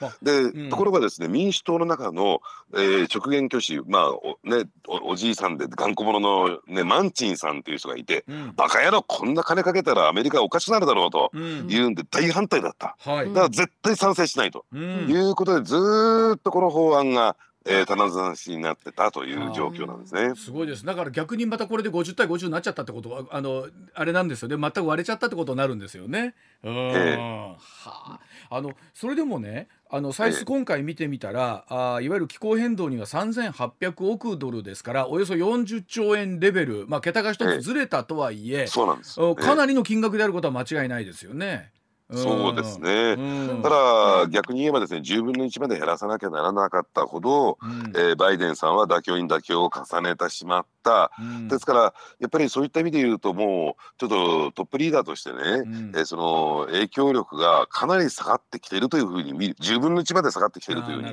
[0.00, 2.40] うんで、うん、ところがですね民主党の中の、
[2.74, 11.30] えー、直言挙手まあお,、ね、おおじいさんで頑固者の、ね、マンチンさんっていう人がいて、うん、バカ野郎こんな金かけたらアメリカおかしくなるだろうと
[11.66, 17.36] 言うんで大反対だった、だから絶対賛成しないと、いうことでずっとこの法案が
[17.68, 20.34] えー、棚ざしになってたという状況なんですね。
[20.36, 20.84] すごいです。
[20.84, 24.56] だから逆にまたこれで50対50になっちゃったってことはあのあれなんですよね。
[24.56, 26.34] 全く割れちゃったってことになるんですよね。
[26.62, 26.74] うん。
[26.74, 28.20] えー、はあ。
[28.48, 41.72] あのそれでもね、あの歳出今回見てみたら、えー、あいわゆる気候変動には3800億ドルですからおよそ40兆円レベル、まあ桁が一つずれたとはいえ、えー、そうなんです、かなりの金額であることは間違いないですよね。
[42.12, 43.16] そうですね、
[43.64, 61.12] ただ逆に言えばですね10分の1まで減らさなきゃならなかったほど、うん、えー、バイデンさんは妥協に妥協を重ねてしまった、うん、ですからやっぱりそういった意味で言うともうちょっとトップリーダーとしてね、うん、えー、その影響力がかなり下がってきているというふうに見る10分の1まで下がってきているというふうに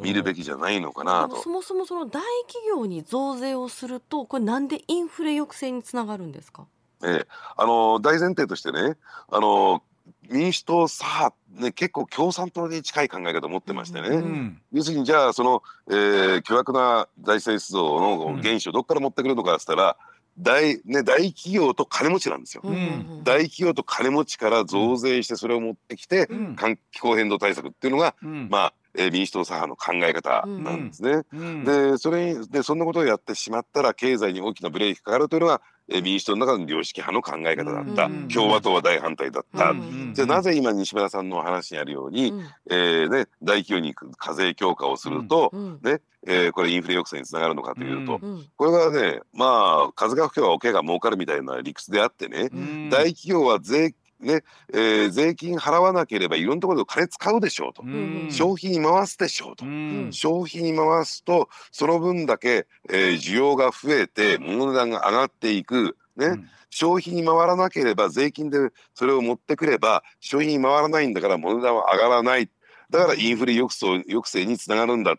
[0.00, 1.42] 見るべきじゃないのかなと。
[1.42, 6.66] そもそもその大企業に増税をするとこれなんでインフレ抑制につながるんですか？
[7.02, 8.96] えー、あの大前提としてね
[9.28, 9.82] あの
[10.28, 19.96] 民主党さね、結構共産党に近い考え方を持ってましてね、うん、要するにじゃあその、えー、巨額な財政出動の原資をどこから持ってくるのかっつったら、
[20.38, 26.56] 大ね、大企業と金持ちなんですよ、うん、大企業と金持ちから増税してそれを持ってきて、うん、
[26.92, 31.22] 気候変動対策っていうのが、まあえー、民主党左派の考え方なんですね。
[31.64, 39.72] でそれでそんなことをやってしまったら経済に大きなブレーキかかるというのがえ民主党の中の良識派の考え方だった、共和党は大反対だった、
[40.14, 48.20] じゃあなぜ今西村さんの話にあるように、うん、えー、ね、大企業に課税強化をすると、ねえー、これインフレ抑制につながるのかというと、
[48.56, 52.48] これはねまあ風が吹けば桶が儲かるみたいな理屈であってね、
[52.90, 65.96] 大企業は税ねえー、税金払わなければいろんなところで金使うでしょうと、うん、消費に回すでしょうと、うん、消費に回すとその分だけ、えー、需要が増えて物の値段が上がっていく。
[66.16, 72.48] ね、うん、消費に回らなければ税金でそれを持ってくれば消費に回らないんだから物値段は上がらない。
[72.88, 75.16] だからインフレ抑制抑制につながるんだ。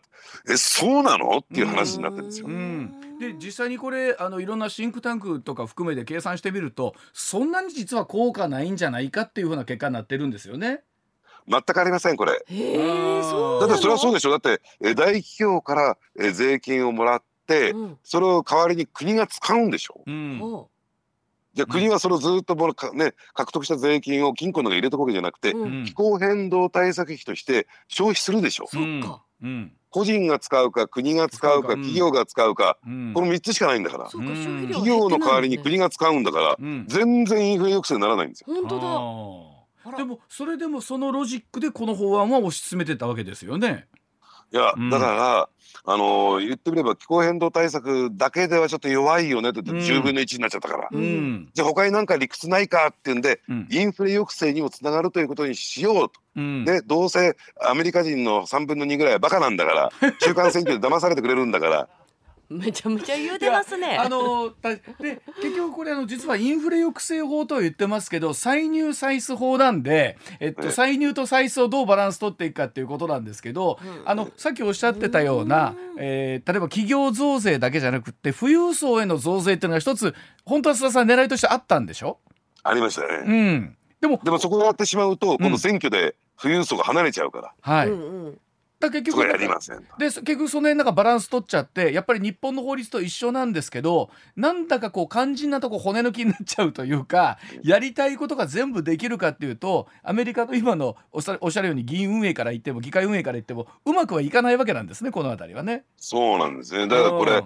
[0.50, 1.38] えそうなの？
[1.38, 2.48] っていう話になってるんですよ。
[3.18, 10.82] で実際にこれあのいろんなシンクタンクとか含めて計算してみるとそんなに実は効果ないんじゃないかっていうふうな結果になってるんですよね。
[11.48, 12.32] 全くありませんこれ。
[12.32, 20.02] だってそれはそうでしょだってえ大企業からえ税金をもらって、うん、それを代わりに国が使うんでしょ。
[20.06, 20.66] うん
[21.54, 28.68] じゃあ国はそれをずっともね、獲得した税金を金庫の中に入れとくわけじゃなくて、うん、気候変動対策費として消費するでしょ。
[28.70, 29.22] そっか。
[29.42, 38.46] うん、個人が使うか国が使うか企業が使うか、うん、この3つしかないんだから、うん、企業の代わりに国が使うんだから、全然インフレ抑制にならないんですよ。
[38.48, 39.58] 本当だ。
[39.96, 43.86] でもそれでもそのロジックでこの法案は推し進めてたわけですよね。
[44.52, 45.48] いや、だから、
[45.90, 56.12] あの言ってみれば気候変動対策だけではちょっと弱いよねって言って10分の1になっちゃったから、うん、じゃあ他に何か理屈ないかっていうんで、うん、インフレ抑制にもつながるということにしようと。
[56.36, 61.88] うん、でどうせアメリカ人の3分の2ぐらいはバカなんだから中間選挙で騙されてくれるんだから
[62.50, 63.98] めちゃめちゃ言うてますね。
[63.98, 80.14] あので結局これあの実はインフレ抑制法とは言ってますけど歳入歳出法なんで、えっと、歳入と歳出をどうバランス取っていくかっていうことなんですけど、あのさっきおっしゃってたような、えー、例えば企業増税だけじゃなくて富裕層への増税っていうのが一つ
[80.46, 82.18] 本当は須田さん狙いとしてあったんでしょ？
[82.62, 83.08] ありましたね。
[83.26, 87.52] うん、でもでもそこが終わってしまうと、今度選挙で富裕層が離れちゃうから。
[87.60, 88.38] はい、うんうん
[88.80, 105.84] だ結局やりませんで結局その辺なんかバランス取っちゃってやっぱり日本の法律と一緒なんですけどなんだかこう肝心なとこ骨抜きになっちゃうというかやりたいことが全部できるかっていうとアメリカの今のおっしゃるように議員運営から言っても議会運営から言ってもうまくはいかないわけなんですねこの辺りはね。
[105.96, 106.86] そうなんですね。
[106.86, 107.42] だからこれ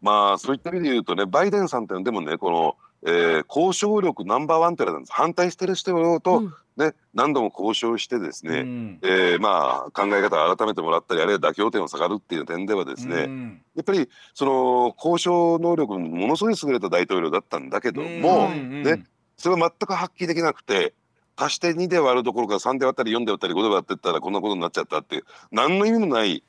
[0.00, 5.12] まあそういった意味で言うとねバイデンさんってでもねこのえー、交渉力ナンバーワンってなんです。
[5.12, 19.04] 反対してる人と、うん、ね、何度も交渉してですね、うん、えー、まあ、考え方を改めてもらったりあるいは妥協点を下がるっていう点ではですね、うん、やっぱりその交渉能力ものすごい優れた大統領だったんだけども、ね、
[19.36, 20.94] それは全く発揮できなくて
[21.36, 26.42] 足して2で割るところから3で割ったり4で割ったり5で割ってったらこんなことになっちゃったっていう何の意味もない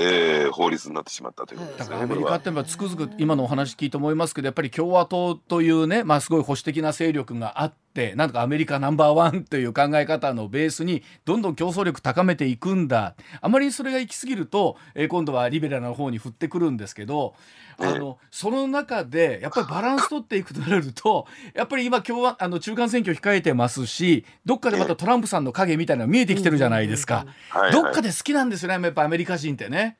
[0.00, 1.96] えー、法律になってしまったということですね。
[1.96, 13.14] アメリカってつくづく今のお話聞いて思いますけどやっぱり共和党というね、まあ、すごい保守的な勢力があってなんとかアメリカナンバーワンという考え方のベースにどんどん競争力高めていくんだ。
[13.40, 17.34] あまりそれが行き過ぎると、えー、今度はリベラルな方に振ってくるんですけど
[17.78, 27.26] あのその中でやっぱりバランス取っていくとなるとやっぱり今今日はあの中間選挙控えてますしどっかでまたトランプさんの影みたいなのが見えてきてるじゃないですか、
[27.72, 29.96] どっかで好きなんですよねやっぱアメリカ人ってね。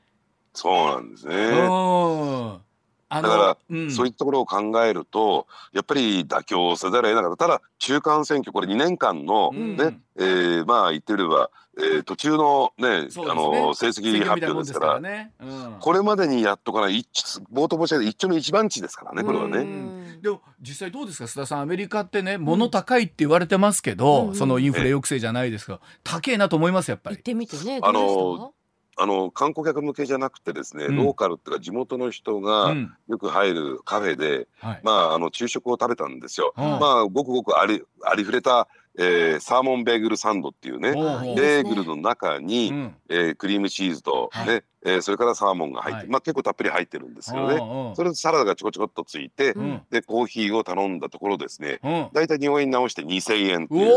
[0.53, 1.35] そうなんですね。
[3.09, 7.45] だから、うん、そういったところを考えるとやっぱり妥協せざるを得なかった。
[7.45, 15.31] ただ中間選挙これ2年間のね、うん、えー、まあ言ってみれば、えー、途中のね、ね、あの成績発表ですから、ね。
[15.39, 17.05] うん、これまでにやっとかない
[17.51, 20.19] 冒頭申し上げた一丁の一番地ですからねこれはね。
[20.21, 21.25] でも実際どうですか？
[21.25, 27.15] 須田さんアメリカってね物高いって言われてますけど、うん、そのインフレ抑制じゃないですか、高えなと思いますやっぱり。
[27.15, 28.53] 行ってみてねあの
[29.01, 32.75] あの観光客向けじゃなくてですね、うん、ローカルっていうか地元の人が
[33.07, 34.47] よく入るカフェで、うん
[34.83, 36.53] まああの昼食を食べたんですよ。
[36.57, 49.53] まあごくごくありありふれた、えー、サーモンベーグルサンドっていうねベーグルの中に、うん、えー、クリームチーズとね、はい、えー、それからサーモンが入って、はい、まあ結構たっぷり入ってるんですけどねそれでサラダがちょこちょこっとついて、
[49.89, 51.79] でコーヒーを頼んだところですね、
[52.13, 53.93] だいたい日本円に直して2,000円っていう。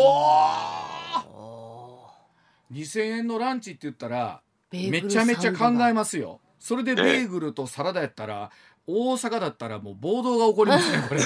[2.72, 4.40] 2,000円のランチって言ったら
[4.72, 6.40] めちゃめちゃ考えますよ。
[6.58, 8.50] それでベーグルとサラダやったら、
[8.86, 11.20] 大阪だったらもう暴動が起こりますねこれ。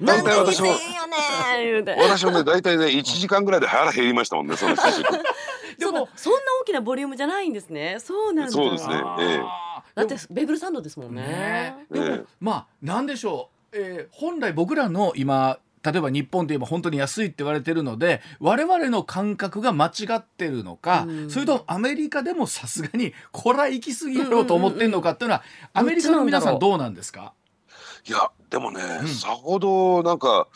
[0.00, 0.68] 大体私も
[1.98, 4.76] 私もね大体ね1時間ぐらいで腹減りましたもんねその
[5.78, 7.96] でもそんな大きなボリュームじゃないんですね。
[7.98, 9.42] そうなんそうですね、ええ、
[9.94, 25.42] だってベーグルサンドですもんね、ね、でも、まあなんでしょう、えー、本来僕らの今例えば日本で言えば本当に安いって言われてるので我々の感覚が間違ってるのか、うん、それとアメリカでもさすがにこれは行き過ぎやろうと思ってるのかっていうのは、
[25.72, 26.78] アメリカの皆さんどう。
[26.78, 27.32] なんですか？
[28.06, 30.48] いやでもね、うん、さほどなんか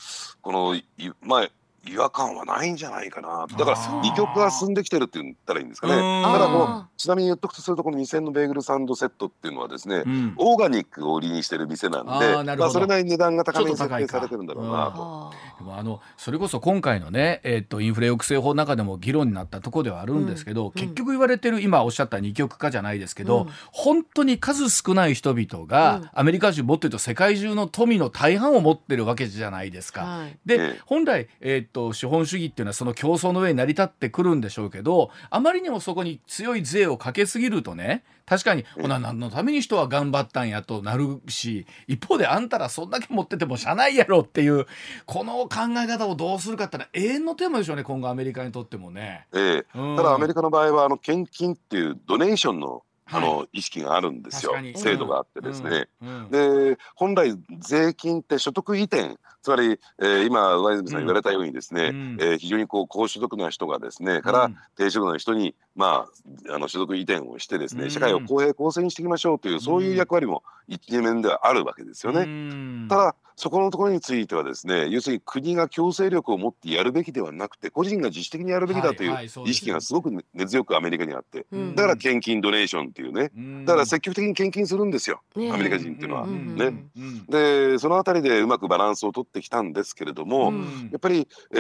[0.43, 0.77] この
[1.23, 1.49] まあ
[1.87, 3.47] 違和感はないんじゃないかな。
[3.47, 5.95] だから二極が進んできてるって言ったらいいんですかね。
[5.95, 15.33] ただこのちなみに言っとくとするとこの2000のベーグルサンドセットっていうのはですね、うん、オーガニックを売りにしてる店なんでまあ、それなりに値段が高めに設定されてるんだろうなと。
[15.59, 30.03] でもあのそれこそ今回のね、えー、とインフレ抑制法の中でも議論になったところではあるんですけど、うん、結局言われてる今おっしゃった二極化じゃないですけど、うん、本当に数少ない人々が、アメリカ人もっと言うと世界中の富の大半を持ってるわけじゃないですか。
[30.03, 44.67] はい、で本来、えー、と資本主義っていうのはその競争の上に成り立ってくるんでしょうけどあまりにもそこに強い税をかけすぎるとね確かにほな何のために人は頑張ったんやとなるし一方であんたらそんだけ持っててもしゃないやろっていう
[45.07, 49.27] この考え方をどうするかってのは永遠のテーマでしょうね今後アメリカにとってもね。
[49.35, 54.53] ええ、うん、ただアメリカの場合はあの献金っていうドネーションのあの、意識があるんですよ。
[54.75, 56.09] 制度があってですね、うん。
[56.09, 66.07] うん、で本来税金って所得移転つまり、えー、今上泉さん言われたようにですね、うん、えー、非常にこう高所得な人がですねから、低所得な人にま
[66.49, 72.88] ああの所得移転をしてですね、社会を公平公正にしていきましょうという、そういう役割も一面ではあるわけですよね。
[72.88, 81.46] ただそこのところについてはですね要するに国が強制力を持ってやるべきではなくて個人が自主的にやるべきだという意識がすごく根強くアメリカにあって、
[81.77, 83.31] だから献金ドネーションっていうね、
[83.64, 86.27] だから積極的に献金するんですよ、アメリカ人っていうのは。
[86.27, 86.85] ね、
[87.29, 90.52] でその辺りでうまくバランスを取ってきたんですけれども、
[90.90, 91.58] やっぱり、え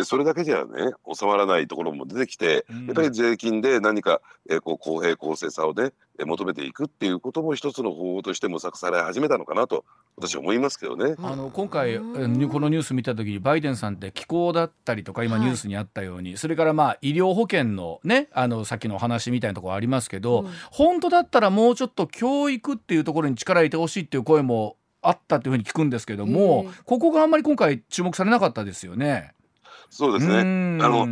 [0.00, 5.92] ー、それだけじゃね収まらないところも出てきて、やっぱり税金で何か、えー、こう公平公正さをね
[6.24, 9.84] 求めていくっていうことも一つの方法として模索され始めたのかなと
[10.16, 11.14] 私は思いますけどね。
[11.18, 29.32] あの今回このニュース見た時にバイデンさんって気候だったりとか今ニュースにあったように、はい、それからまあ医療保険のねあのさっきのお話みたいなところありますけど、うん、本当だったらもうちょっと教育っていうところに力入れてほしいっていう声もあったというふうに聞くんですけども、ここがあんまり今回注目されなかったですよね。
[29.88, 30.40] そうですね。
[30.40, 30.42] あ
[30.88, 31.06] の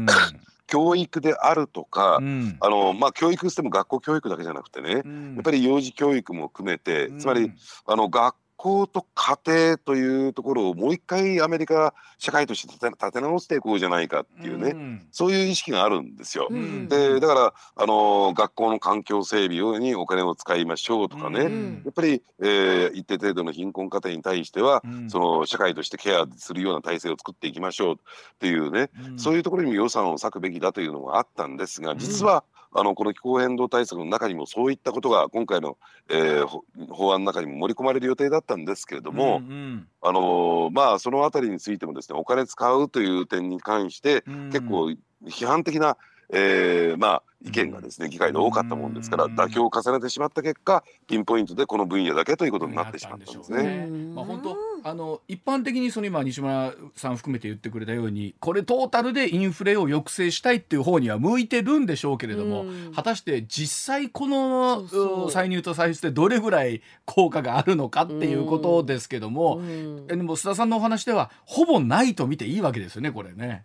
[0.69, 7.51] 教育であるとか、うん、あのまあ、教育しても学校教育だけじゃなくてね、うん、やっぱり幼児教育も含めて、つまり
[7.87, 16.49] あの学校と家庭というところをもう一回アメリカ社会として立て直していこうじゃないかっていうね、うん、そういう意識があるんですよ。
[16.51, 27.97] うん、でだからあの学校の環境整備にお金を使いましょうとかね、うん、やっぱり、えー、一定程度の貧困家庭に対しては、その社会としてケアするような体制を作っていきましょうっ
[28.41, 32.43] ていうね、そういうところにも予算を割くべきだというのがあったんですが実は、
[32.73, 36.47] あのこの気候変動対策の中にもそういったことが今回の、えー、
[36.91, 44.93] 法案の中にも盛り込まれる予定だったんですけれども、うんうん、あのまあその辺りについてもですねお金使うという点に関して、結構
[45.25, 45.97] 批判的な
[46.31, 53.87] えー、まあ意見がですね議会で多かったもんですから妥協を重ねてしまった結果ピンポイントでこの分野だけということになってしまったんですね。
[54.15, 69.61] まあ本当あの一般的にその今西村さん含めて言ってくれたようにこれトータルでインフレを抑制したいっていう方には向いてるんでしょうけれども果たして実際この歳入と歳出でどれぐらい効果があるのかっていうことですけども
[70.07, 73.65] でも須田さんのお話ではほぼないと見ていいわけですよねこれね。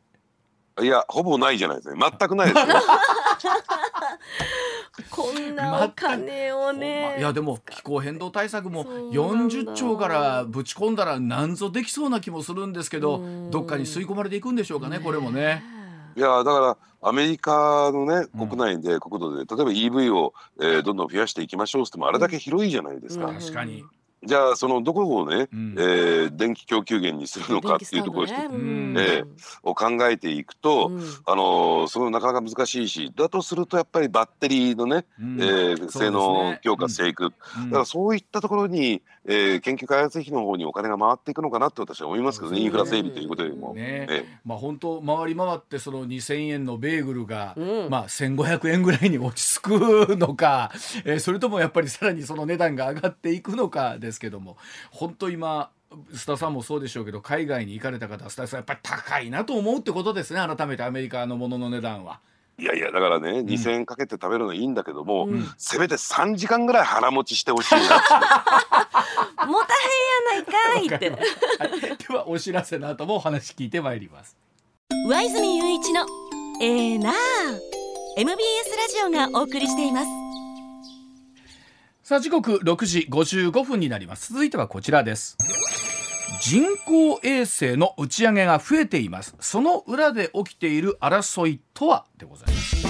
[0.82, 2.76] いやほぼないじゃないですね全くないですよ。
[5.10, 15.64] こんなお金をね、いやでも気候変動対策も40兆からぶち込んだらなんぞできそうな気もするんですけどどっかに吸い込まれていくんでしょうかねこれもね。
[16.16, 23.28] いやだからアメリカのね国内で国土で、例えば EV を、えー、どんどん増やしていきましょうってもあれだけ広いじゃないですか。
[23.28, 23.84] 確かに
[24.26, 29.26] じゃあそのどこをね、うん、えー、電気供給源にするのかっていうところ、ねうん、えー、
[29.64, 37.30] を考えていくと、うん、あのそのなかなか難しいしだとするとやっぱりバッテリーのね、うん、えー、性能を強化していく、ね、
[37.66, 43.74] だからそういったところに、えー、研究開発費の方にお金が回っていくのかなって私は思いますけどね、ね、インフラ整備ということよりも。
[43.74, 44.08] ね。
[44.10, 47.56] えまあ本当回り回ってその2,000円のベーグルが、
[47.90, 50.72] まあ1,500円ぐらいに落ち着くのか、
[51.06, 54.58] えー、それともやっぱりさらにその値段が上がっていくのかですけども
[54.92, 55.70] 本当今
[56.12, 60.40] 須田さんもそうでしょうけど海外に行かれた方須田さんやっぱり高いなと思うってことですね。
[60.40, 62.20] 改めてアメリカのものの値段は。
[62.58, 67.80] いやいやだからね、うん、2,000円かけて食べるのいいんだけども、うん、せめて3時間ぐらい腹持ちしてほしいな
[69.48, 69.88] もたへ
[70.36, 71.10] んやないかいって。
[71.10, 74.38] はい、ではお知らせの後もお話聞いてまいります。
[75.08, 76.06] 上泉雄一の
[76.62, 77.12] えー、な
[78.16, 78.38] MBS
[78.78, 80.08] ラジオがお送りしています。
[82.04, 84.32] さあ時刻6時55分になります。
[84.34, 85.38] 続いてはこちらです
[86.46, 89.34] 人工衛星の打ち上げが増えています。
[89.40, 92.04] その裏で起きている争いとは？
[92.18, 92.83] でございます。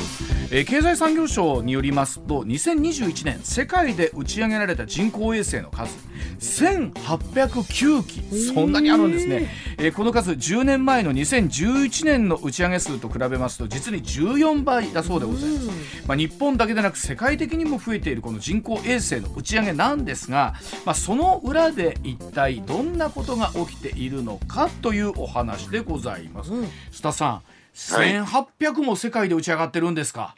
[0.56, 5.98] え経済産業省によりますと2021年世界で打ち上げられた人工衛星の数
[6.40, 8.54] 1809機。
[8.54, 9.50] そんなにあるんですね、
[9.80, 15.68] えこの数10年前の2011年の打ち上げ数と比べますと実に14倍だそうでございます、
[16.08, 20.54] まあ、日本だけでなく世界的にも増えているこの人工衛星の打ち上げなんですが、
[20.86, 27.42] まあ、その裏で一体どんなことが起きているのかというお話でございます、うん、須田さん
[27.74, 30.36] 1800も世界で打ち上がってるんですか、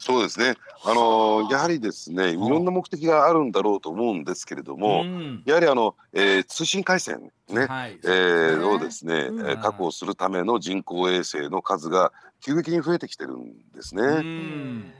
[0.00, 0.54] そうですね、
[0.86, 14.02] あのやはりですねいろんな目的があるんだろうと思うんですけれども、うん、やはりあの、えー、通信回線ね、はい、えー、をですね、うん、確保するための人工衛星の数が急激に増えてきてるんですね。
[14.02, 14.92] うん。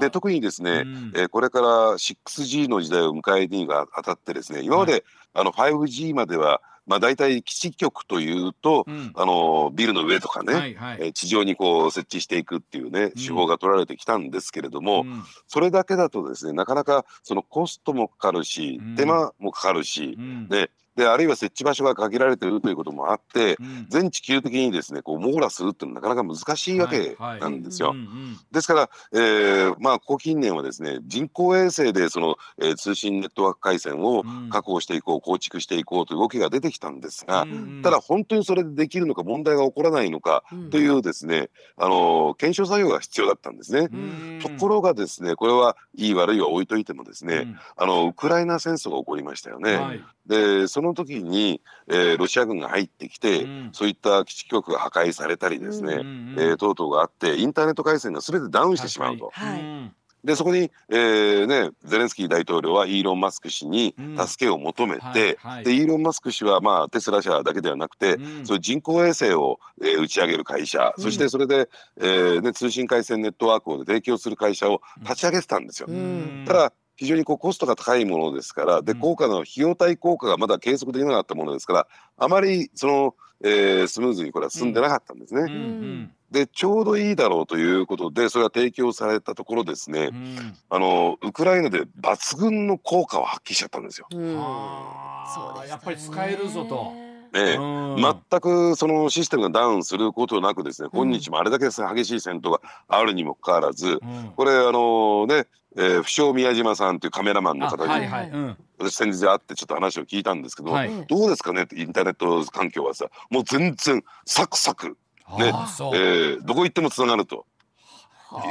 [0.00, 5.02] で特にですね、うん、えー、これから 6G の時代を迎えにが当たってですね今まで、はい、
[5.34, 23.86] あの 5G まではまあ、大体基地局というと、うん、あのビルの上とかね、はいはい、え地上にこう設置していくっていうね手法が取られてきたんですけれども、うん、それだけだとですねなかなかそのコストもかかるし、手間もかかるし、ねであるいは設置場所が限られているということもあって、うん。
[23.88, 27.92] 全地球的にですねこう網羅するっていうのはなかなか難しいわけなんですよ。
[27.94, 34.50] うんうんですから、えーまあ、ここ近年はですね人工衛星でその、えー通信ネットワーク回線をうん。
[34.50, 40.70] 確保していこう構築していこうという動きが出てきたんですが、うんただ本当にそれでできるのか問題が起こらないのかうん。
[40.70, 43.88] というですね、あのー検証作業が必要だったんですね。
[43.92, 47.58] うんところがですねこれはいい悪いは置いといてもですね、うん。
[47.76, 49.76] あのウクライナ戦争が起こりましたよね。
[49.76, 50.04] はい。
[50.26, 53.70] でその時に、えーロシア軍が入ってきて、うん。
[53.72, 59.30] そういった基地局が破壊されたりですね、うんうんえー等々があってインターネット回線が全てダウンしてしまうと。
[59.32, 59.60] はい。
[59.60, 64.26] うんでそこに、えーね、ゼレンスキー大統領はイーロン・マスク氏にうん。
[64.26, 65.36] 助けを求めて、はい。
[65.38, 65.64] はい。
[65.64, 68.46] でイーロン・マスク氏は、まあ、テスラ社だけではなくて、うん。
[68.46, 71.68] そ人工衛星を、えー打ち上げる会社、そしてそれで、
[72.00, 75.88] えーね、通信回線ネットワークを提供する会社を立ち上げてたんですよ。
[75.90, 76.44] うん。
[76.46, 78.98] ただ非常にこうコストが高いものですからでうん。
[78.98, 81.86] 効果の費用対効果がまだ計測できなかったものですから
[82.18, 85.42] あまりその、えースムーズにこれは進んでなかったんですね。
[85.42, 86.12] うんうん。
[86.30, 90.56] でちょうどいいだろうということでそれが提供されたところですね、うん。
[90.68, 94.08] あのウクライナで抜群の効果を発揮しちゃったんですよ。
[94.12, 94.36] うん。
[94.38, 96.92] あーそうやっぱり使えるぞと。
[97.34, 97.96] ねうん。
[98.30, 104.32] 全くそのシステムがダウンすることなくですね、今日もあれだけ激しい戦闘があるにもかかわらず、うん。
[104.36, 108.30] これあのね、えー不詳宮島さんというカメラマンのあ方に、はいはい。
[108.30, 108.56] うん。
[108.78, 111.06] 私先日会ってちょっと話を聞いたんですけど、はい。
[111.06, 114.94] どうですかねってインターネット環境はさもう全然サクサク、ね。
[115.38, 117.46] えーどこ行ってもつながると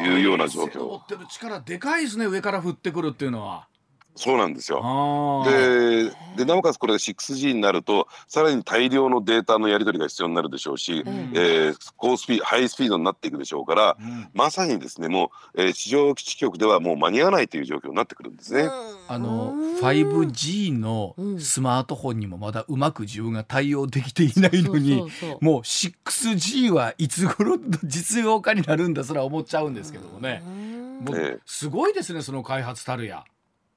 [0.06, 3.68] いうような状衛星の持況ってる力でかいですね上から降ってくるっていうのは。
[4.16, 5.44] そうなんですよ。
[5.46, 11.32] ででなおかつこれが 6G になるとさらに大量のデータのやり取りが必要になるでしょうし、うん。
[11.34, 14.28] えー高スピードハイスピードになっていくでしょうからうん。
[14.34, 18.70] まさにですねもう、えー地上基地局ではもう間に合わないという状況になってくるんですね。
[19.08, 19.78] あのうん。
[19.80, 21.40] 5G のうん。
[21.40, 30.44] スマートフォンにもまだうまく自分が対応できていないのにそうそうそうもう 6G はいつ頃の実用化になるんだそれは思っちゃうんですけどもね。
[30.46, 31.06] うん。
[31.06, 31.40] もうええ。
[31.46, 33.24] すごいですねその開発たるや。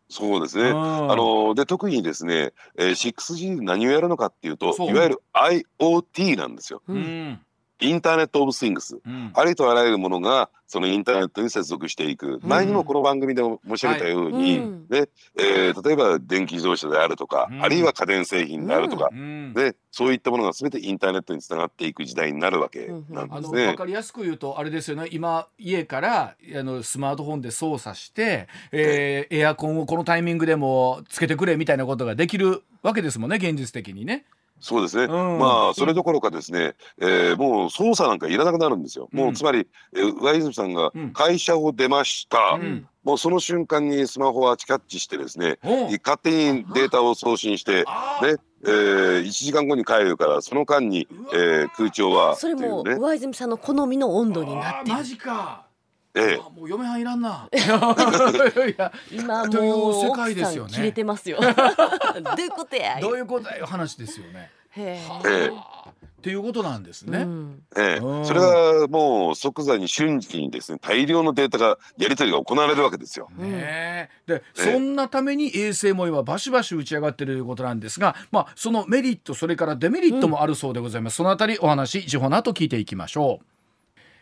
[0.08, 0.70] そうですね。
[0.70, 5.22] ああので特にですね、えー 6G で何をやるのかっていうといわゆる
[5.80, 6.82] IoT なんですよ。
[6.86, 7.40] ううんん
[7.80, 8.98] インターネット・オブ・スイングス。
[9.04, 9.30] うん。
[9.34, 14.58] ありとあらゆるものがそのインターネットに接続していく、前にもこの番組でも申し上げたように、はい。
[14.58, 17.62] うんねえー例えば電気自動車であるとか、うん。
[17.62, 19.52] あるいは家電製品であるとか、うん。
[19.54, 23.66] でそういったものが全てインターネットにつながっていく時代になるわけなんあのですね。
[23.66, 25.08] 分かりやすく言うとあれですよね。
[25.12, 34.24] 今家からあのスマートフォンで操作して、えーエアコンをこのタイミングでもつけてくれみたいなことができるわけですもんね現実的にね。
[34.60, 35.38] そうですね、うん。
[35.38, 39.08] まあそれどころかですね、えーもう操作なんかいらなくなるんですよ。
[39.12, 41.12] もうつまり、えー上泉さんがうん。
[41.12, 42.88] 会社を出ました、うん。
[43.04, 45.58] もうその瞬間にスマホはキャッチしてですね、
[46.02, 47.84] 勝手にデータを送信して、ね
[48.64, 54.96] えー、1時間後に帰るからその間にえー空調はそれも上泉さんの好みの温度になってる。
[54.96, 55.65] マジか。
[56.16, 56.40] ええ。
[56.40, 57.48] あもう嫁はんいらんな。
[57.52, 57.56] い
[58.76, 61.38] や今というもう世界ですよねん切れてますよ。
[61.40, 61.50] どう
[62.40, 62.98] いうことや。
[63.00, 64.50] どういうこという話ですよね。
[64.70, 65.50] へはえ
[66.16, 67.18] っていうことなんですね。
[67.18, 67.62] うん。
[67.76, 67.98] ええ。
[67.98, 68.26] うん。
[68.26, 73.28] それがもう即座に瞬時にですね大量のデータがやり取りが行われるわけですよ。
[73.38, 73.52] うん。
[73.52, 74.72] ねえでええ。
[74.72, 83.55] そんなために衛星も今バシバシ打ち上がってるということなんですが、まあ、そのメリットそれからデメリットもあるそうでございます、そのあたりお話時報の後聞いていきましょう。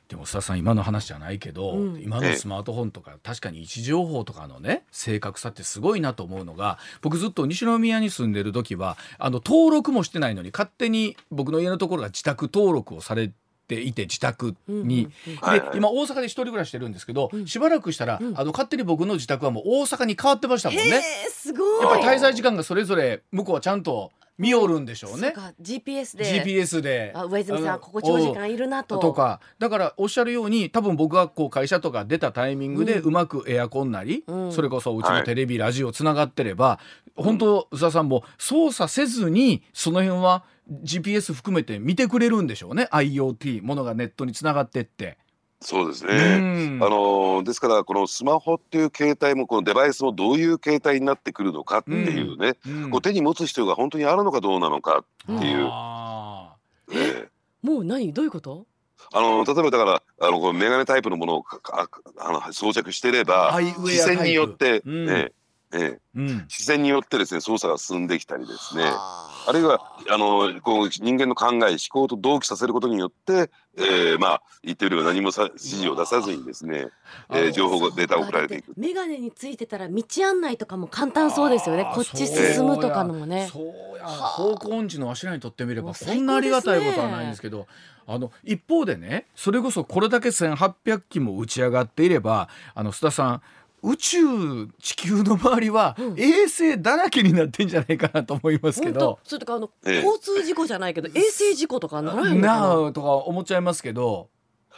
[0.09, 2.03] でも須田さん今の話じゃないけど、うん。
[2.03, 13.35] 今のスマートフォンとか確かに位置情報とかのね正確さってすごいなと思うのが僕ずっと西宮に住んでる時はあの登録もしてないのに勝手に僕の家のところが自宅登録をされて
[13.83, 15.09] いて自宅に。
[15.27, 21.03] うんはいはいで今大阪で一人暮らししてるんですけど、うんしばらくしたら、うんあの勝手に僕の自宅はもう大阪に変わってましたもんへね。
[21.31, 25.33] すごいやっぱり滞在時間がそれぞれ向こうはちゃんと見よるんでしょうね。
[25.35, 36.79] そう GPS で GPS であ上泉さんここ長時間いるなととかだからおっしゃるように多分僕がこう会社とか出たタイミングでうまくエアコンなり、うんそれこそうちのテレビ、ラジオつながってれば
[37.15, 42.89] 本当宇佐さんも操作せずにその辺は GPS 含めて見てくれるんでしょうね。
[42.93, 45.19] IoT ものがネットにつながってって。
[45.61, 46.77] そうですうね。
[46.79, 46.85] ん。
[46.85, 52.91] あのですからこのスマホっていう携帯もこのデバイスもどういう携帯になってくるのかっていうね、うん。
[52.91, 56.55] こう手に持つ必要が本当にあるのかどうなのかっていう、あ
[56.93, 57.29] ええ
[57.63, 58.13] もう何？
[58.13, 58.67] どういうこと？
[59.13, 61.89] あの例えばだからあのこうメガネタイプのものをかか
[62.19, 65.33] あの装着してれーば視線によって、うん
[65.75, 65.81] ええ。
[65.85, 66.45] ええうん。
[66.49, 68.85] 視線によってですね操作が進んできたりですね。
[68.85, 69.53] はあ。
[69.53, 76.87] るいはあのこう人間の考え思考と同期させることによって、えー、まあ言ってるよう何もさ指示を出さずにですね、
[77.31, 78.73] えー、情報がデータを送られていく。
[78.77, 81.91] 眼鏡についてたら道案内とかも簡単そうですよね。
[81.95, 83.49] こっち進むとかのもね。
[83.53, 84.05] そうや。
[84.07, 87.67] 方向音痴のわしらにとってみればこんなありがたいことはないんですけど
[88.07, 93.43] あの一方でねそれこそこれだけ1800機も打ち上がっていればあの須田さん
[93.85, 102.47] 宇宙地球の周りは衛星だらけになってんじゃないかなと思いますけど、それとかあの、交通事故じゃないけど衛星事故とかならないのか
[102.87, 102.93] な？
[102.93, 104.31] とか思っちゃいますけど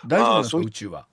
[0.06, 0.58] 大丈夫ですか？
[0.58, 1.06] 宇宙は。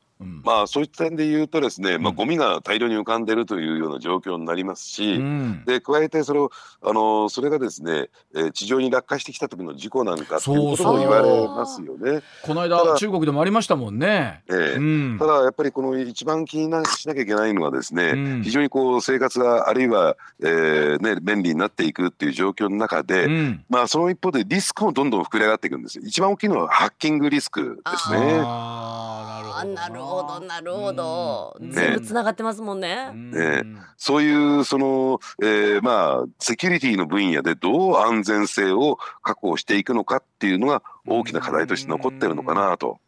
[0.43, 6.51] まあそういった点で言うとですね、まあ、ゴミが大量に浮かんでるというような状況になりますし、うん、で加えてそれを
[6.81, 12.21] あのそれがですね、えー、地上に落下してきた時の事故なんかということも言われますよね。
[12.43, 14.43] この間中国でもありましたもんね。
[14.49, 23.27] えー、うん、ただやっぱりこの一番気になしなきゃいけないのはですね、うん、非常にこう生活があるいは、えーね、便利になっていくっていう状況の中で、
[23.69, 29.02] まあその一方でリスクもどんどん膨れ上がっていくんです一番大きいのはハッキングリスクですね。
[29.65, 30.39] なるほど。
[30.45, 33.11] なるほど、全部つながってますもんね。
[33.13, 33.63] ね。
[33.97, 42.99] そういうその、えー、まあセキュリティの分野でどう安全性を確保していくのかっていうのが大きな課題として残ってるのかなと。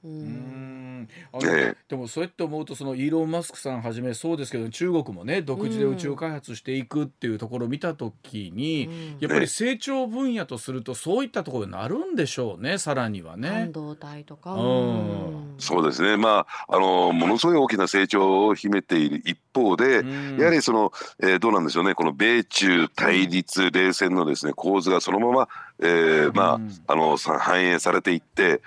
[1.40, 13.50] ね、でもそうやって思うとそのイーロン・マスクさんはじめそうですけど中国もね独自で宇宙開発していくっていうところを見た時に、うん、やっぱり成長分野とするとそういったところになるんでしょうねさらにはね。
[13.50, 16.18] 半導体とか、うん、そうですね。
[16.18, 21.96] まああのものすごい大きな成長を秘めている一方で、うん、やはりその、えー、どうなんでしょうね。
[21.96, 25.48] この米中対立冷戦のですね構図がそのまま
[25.82, 28.62] えー、まあ、あの反映されていって、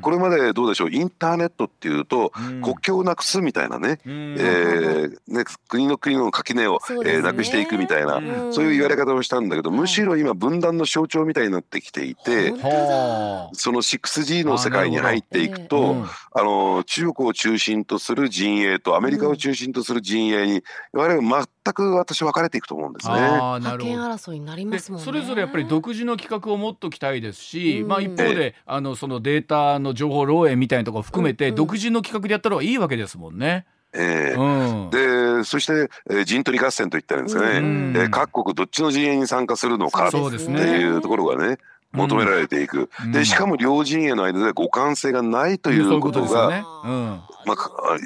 [0.00, 0.90] これまでどうでしょう？
[0.90, 2.32] インターネットっていうと、
[2.62, 6.78] 国境をなくすみたいなね,、えー、ね国の国の垣根を、ね。
[7.06, 8.20] えー、なくしていくみたいな、
[8.52, 20.62] そういう言われ方をしたんだけどむしろ今分断の象徴みたいになってきていて、その 6G の世界に入っていくとあの中国を中心とする陣営とアメリカを中心とする陣営に
[20.92, 23.14] 我々全く私分かれていくと思うんですね。
[23.14, 25.04] 覇権争いになりますもんね。
[25.04, 33.64] それぞれやっぱり独自の企画を持っときたいですし、まあ一方で、あのそのデータの情報漏洩みたいなところを含めて、独自の企画でやったらいいわけですもんね。
[33.94, 41.56] えー、うん、でそして、えー、陣取り合戦といったんですかね、うん、えー、各国どっちの陣営に参加するのかっていうところがね
[41.92, 46.64] 求められていく、うん、でしかも両陣営の間で互換性がないということが、ね。
[46.84, 47.56] うん、まあ、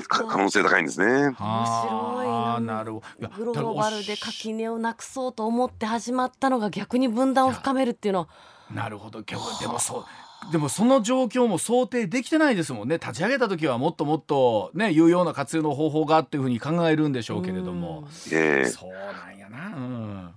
[0.08, 1.06] 可能性高いんですね。
[1.06, 2.84] 面白いな。
[2.84, 8.28] るほどグローバルで垣根をなくそうと思って始まったのが逆に分断を深めるっていうの
[8.72, 9.22] なるほど。
[9.22, 10.04] でもそう。
[10.50, 12.96] でもその状況も想定できてないですもんね。
[12.96, 20.34] 立ち上げた時はもっともっとね有用な活用の方法がっていうふうに考えるんでしょうけれども、えー、そうなんやな、うん、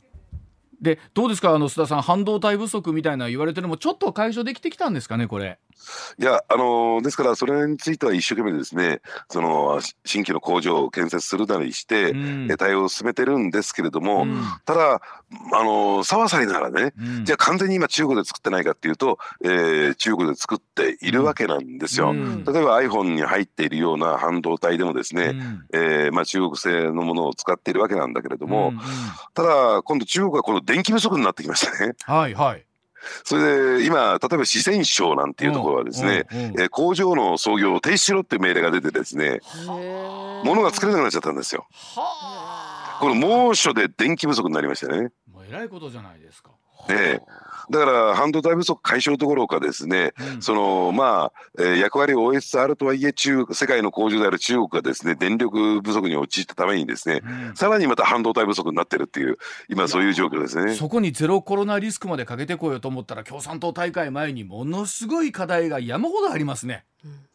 [0.82, 5.60] でどうですかあの須田さん半導体不足みたいな言われてるのもちょっと解消できてきたんですかねこれ。
[6.18, 15.02] いやあのですからそれについては一生懸命ですねその新規の工場を建設するなりして、うん、対応を進めてるんですけれども、うん、ただ
[15.54, 22.14] あの沢さりならね、うん、じゃあ完全に今中国で作ってないかっていうと、えー、中国で作っているわけなんですよ。
[22.14, 28.74] 例えば iPhone に入っているような半導体でもですね、うん、えー、まあ、中国製のものを使っているわけなんだけれども、
[29.34, 31.94] ただ今度中国はこの電気不足になってきましたね。
[32.04, 32.66] はいはい
[33.24, 39.42] それで今例えば四川省なんていうところはですね、うんうん、え工場の操業を停止しろっていう命令が出てですね
[40.44, 41.68] 物が作れなくなっちゃったんですよ。
[43.00, 45.12] この猛暑で電気不足になりましたね。
[45.32, 46.50] もうえらいことじゃないですか。
[46.90, 47.22] ええ
[47.70, 59.38] だから半導体不足解消どころかですね、うん、そのまあ、えー、役割を終えつつあるとはいえ中世界の工場である中国がですね電力不足に陥ったためにですね、うん、さらにまた半導体不足になってるっていう
[59.70, 60.76] 今そういう状況ですね。
[60.76, 66.86] そこにゼロコロナリスクまでかけてこようと思ったら共産党大会前にものすごい課題が山ほどありますね。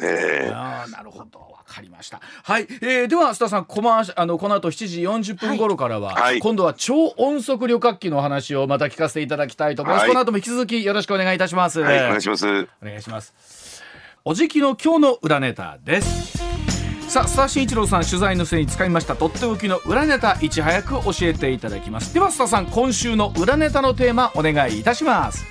[0.00, 1.38] えー、あなるほど。
[1.38, 2.20] わかりました。
[2.42, 12.46] はい、えー、では須田さんコマあのこの後7時40分頃からは、はい、今度は超音速旅客機の話をまた聞かせていただきたいと思います、はい、この後も引き続きよろしくお願いいたします、はい、お願いします。
[12.46, 13.82] お願いします。
[14.24, 16.38] おじきの今日の裏ネタです。
[17.08, 22.14] さあ須田慎一郎さん取材の末に使いましたとっておきの裏ネタいち早く教えていただきます。
[22.14, 25.44] では須田さん今週の裏ネタのテーマお願いいたします。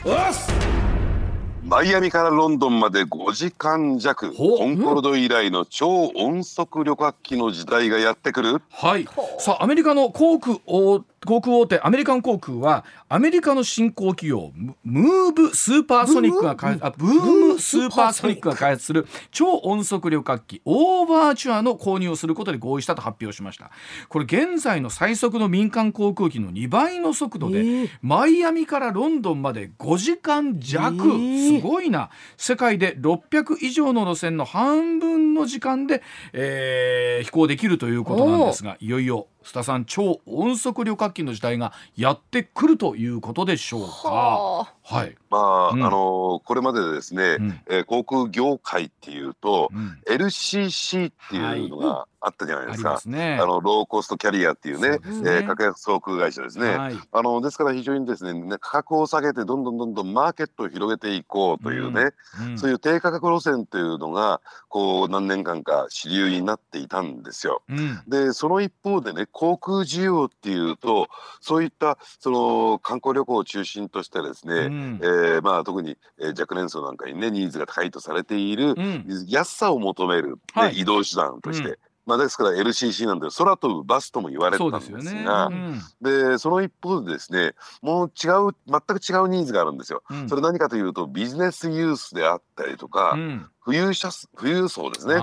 [1.64, 8.62] マイアミからロンドンまで5時間弱コンコルド以来の超音速旅客機の時代がやってくる。
[8.72, 9.08] はい。
[9.38, 23.72] さあアメリカの航空大航空大手アメリカン航空はアメリカの新興企業ムムーブスーパーソニックが開発あブームスーパーソニックが開発する超音速旅客機オーバーチュアの購入をすることで合意したと発表しました。
[24.08, 27.90] これ現在の最速の民間航空機の2倍の速度で、えー。
[28.02, 31.58] マイアミからロンドンまで5時間弱、ー。
[31.58, 32.10] すごいな。
[32.38, 36.02] 世界で600以上の路線の半分の時間で、
[36.34, 44.76] えー飛行できるということなんですがいよいよ須田さん超音速旅客機の時代がやってくるということでしょうか。
[44.90, 45.84] ははい、まあ、うん。
[45.84, 47.62] あのこれまでですね、うん。
[47.70, 50.00] えー航空業界っていうと、うん。
[50.08, 52.92] LCC っていうのがあったじゃないですか。
[52.92, 53.38] ますね。
[53.42, 55.32] あのローコストキャリアっていうねそうね。
[55.32, 56.76] えー格安航空会社ですね。
[56.76, 56.96] はい。
[57.12, 62.10] あのですから非常にですねね価格を下げてどんどんどんどんマーケットを広げていこうというね、
[62.48, 62.58] うん。
[62.58, 67.62] そういう低価格路線というのがこう何年間か主流になっていたんですよ。
[67.70, 68.02] うん。
[68.08, 71.08] でその一方でね航空需要っていうと
[71.42, 79.06] そういったその観光旅行を中心としてですね、うんえーまあ、特に、えー若年層なんかにねニーズが高いとされている、うん。
[79.28, 80.80] 安さを求める、ねはい。
[80.80, 81.78] 移動手段として、うん。
[82.06, 85.04] まあ、ですから LCC なんで空飛ぶバスとも言われてたんですよね。
[85.04, 85.82] ですがうん。
[86.02, 90.04] でその一方でですねもう違う全く違うニーズがあるんですよ。
[90.10, 90.30] うん。
[90.30, 93.46] それ何かというとビジネスユースであったりとか、うん。
[93.64, 95.16] 富裕者富裕層ですね。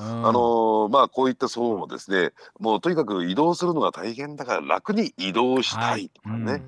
[0.00, 2.30] あのーまあこういった層もですね
[2.60, 6.62] もうとにかく移動するのが大変だから楽に移動したいとかね、はい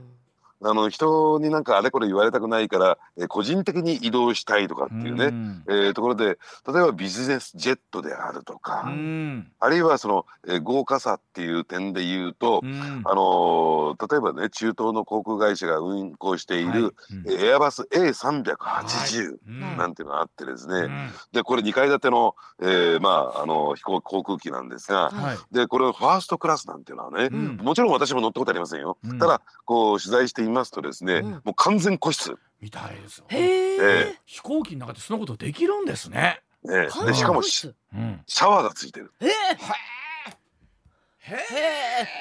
[0.62, 5.64] あの人になんかあれこれ言われたくないから、えー個人的に移動したいとかっていうね、ん。
[5.68, 6.36] えーところで例え
[6.72, 9.52] ばビジネスジェットであるとか、うん。
[9.58, 13.02] あるいはその、えー豪華さっていう点で言うと、うん。
[13.04, 16.94] あのー例えばね中東の航空会社が運航している、
[17.26, 17.44] はい。
[17.44, 19.76] エアバス A380 うん。
[19.76, 21.10] なんていうのがあってですね、うん。
[21.32, 25.38] でこれ2階建ての、えーまああの飛行航空機なんですが、はい。
[25.54, 27.56] でこれファーストクラスなんていうのはね、うん。
[27.56, 29.18] もちろん私も乗ったことありませんよ、うん。
[29.18, 33.24] ただこう取材していますとですね、うんもう完全個室、みたいですよ。
[33.28, 33.78] へえ
[34.10, 34.18] え。
[34.26, 36.42] 飛行機の中でそのことできるんですね。
[36.62, 39.32] ね、完でしかもし全個室うんシャワーがついてるえへへ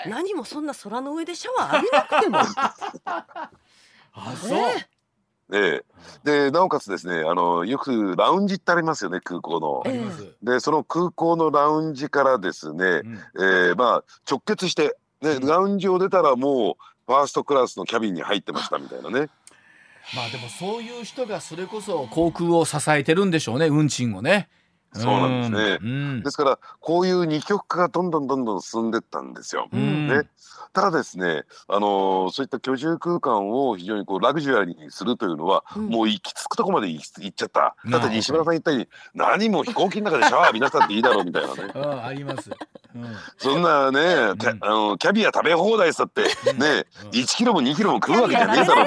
[0.06, 0.10] え。
[0.10, 2.40] 何もそんな空の上でシャワー浴びなくても。
[4.14, 4.58] あそう。
[4.58, 4.88] え
[5.52, 5.84] ええ
[6.24, 9.90] でなおかつですねあのよくラウンジってありますよね空港のあ。
[9.90, 10.36] ります。
[10.42, 16.76] でその空港のラウンジからですね、うんえーまあ直結して、ねうんラウンジを出たらもう
[17.10, 19.30] ファーストクラスのキャビンに入ってましたみたいなね。
[20.16, 24.48] まあでもそういう人がそれこそ航空を支えてるんでしょうね運賃をね。
[24.94, 29.70] そうなんですねうんですからこういう二極化がどんどんどんどん進んでったんですよ。
[29.72, 30.24] うんね
[30.74, 37.76] ただですね、あのーそういった居住空間を非常にこうラグジュアリーにするというのは、うんもう行き着くとこまで行っちゃった。
[37.88, 41.72] だって西村さん言ったように何も飛行機の中でシャワー浴びなさっていいだろうみたいなね。
[41.74, 42.52] うんあります。
[42.96, 43.16] うん。
[43.38, 44.00] そんなね、
[44.40, 46.24] キャあのキャビア食べ放題さって
[46.54, 47.10] ね、うん。
[47.10, 48.86] 1キロも2キロも食うわけじゃねえだろ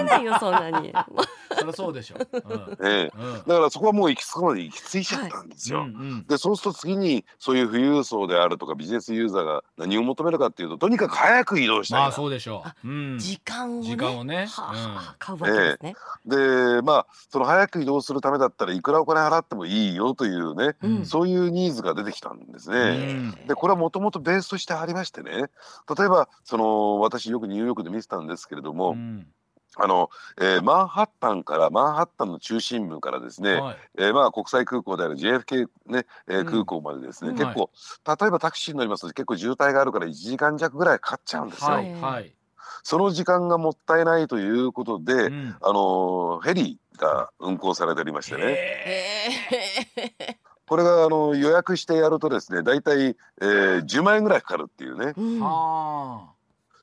[1.63, 2.17] そりゃそうでしょ。
[2.45, 2.91] うん。
[2.91, 3.11] うん。
[3.47, 5.81] だからそこはもう行き着くまで行き着いちゃったんですよ。
[5.81, 6.27] うんうん。
[6.27, 12.89] でそうすると次にそういう富裕層であるとかビジネスユーザーが何を求めるかっていうととにかく早く移動したいなまあそうでしょう。
[12.89, 13.19] うん。
[13.19, 13.89] 時間をね。
[13.89, 14.47] 時間をね。
[14.47, 14.95] はあうん。
[14.95, 15.95] はあ買うわけですね。
[16.27, 21.07] でまあその早く移動するためだったらいくらお金払ってもいいよというね、うん。
[21.07, 22.79] そういうニーズが出てきたんですね。
[22.79, 23.47] うん。
[23.47, 25.31] でこれはもともとベースとしてありましてね。
[25.31, 29.27] 例えばその私よくニューヨークで見てたんですけれども、うん
[29.77, 30.11] あの
[30.41, 33.77] えーマンハッタンからマンハッタンの中心部からですね、はい。
[33.99, 36.47] えーまあ国際空港である JFK、ねえーうん。
[36.47, 37.71] 空港までですね、うん結構、
[38.07, 41.71] 例えばタクシーに乗りますと結構渋滞があるから1時間弱ぐらいかかっちゃうんですよ。
[41.71, 42.35] はいはい。
[42.85, 45.57] その時間がもったいないということで、うん。
[45.61, 48.47] あのーフェリーが運航されておりましてね、へ
[49.97, 50.39] ええ。
[50.67, 55.13] これがあの予約してやるとですね大体、えー10万円ぐらいかかるっていうね。
[55.17, 55.25] うん。
[55.41, 56.32] ーは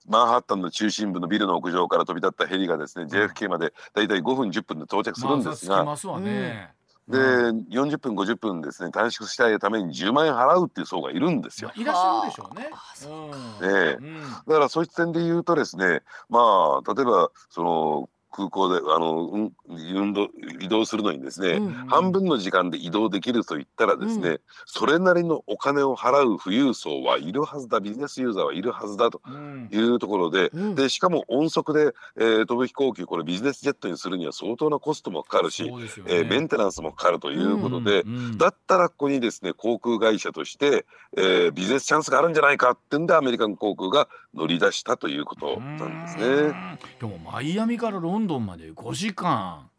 [0.09, 5.15] マンハッタンの中心部のビルの屋上から飛び立ったヘリがですね JFK まで大体5分10分で到着あ。
[5.15, 6.73] するんですが、まあね。
[7.07, 11.73] でうん40分50分ですね短縮したいために10万円払うっていう層がいるんですよま。
[11.75, 12.95] あいらっしゃるでしょうねあ。
[12.95, 21.73] そうんええうんだからそういった点で言うとですねまあ例えばその空港であの、うん、運動移動するのにですね、うん。
[21.87, 29.69] 半分の時間で移動できると言ったらですね、うそれなりのお金を払う富裕層はいるはずだビジネスユーザーはいるはずだとうん。
[29.71, 30.75] いうところで,、うん。
[30.75, 35.71] でしかも音速で、えー飛ぶ飛行機これビジネスジェットにするには相当なコストもかかるし、ね。
[36.07, 38.37] えーメンテナンスもかかるということで、うんうん。
[38.37, 40.85] だったらここにですね航空会社として、
[41.17, 46.47] えービジネスチャンスがあるんじゃないかってんでアメリカン航空が乗り出したということなんですうん。
[46.51, 46.79] ね。
[46.99, 49.69] でもマイアミからロンドンまで5時間。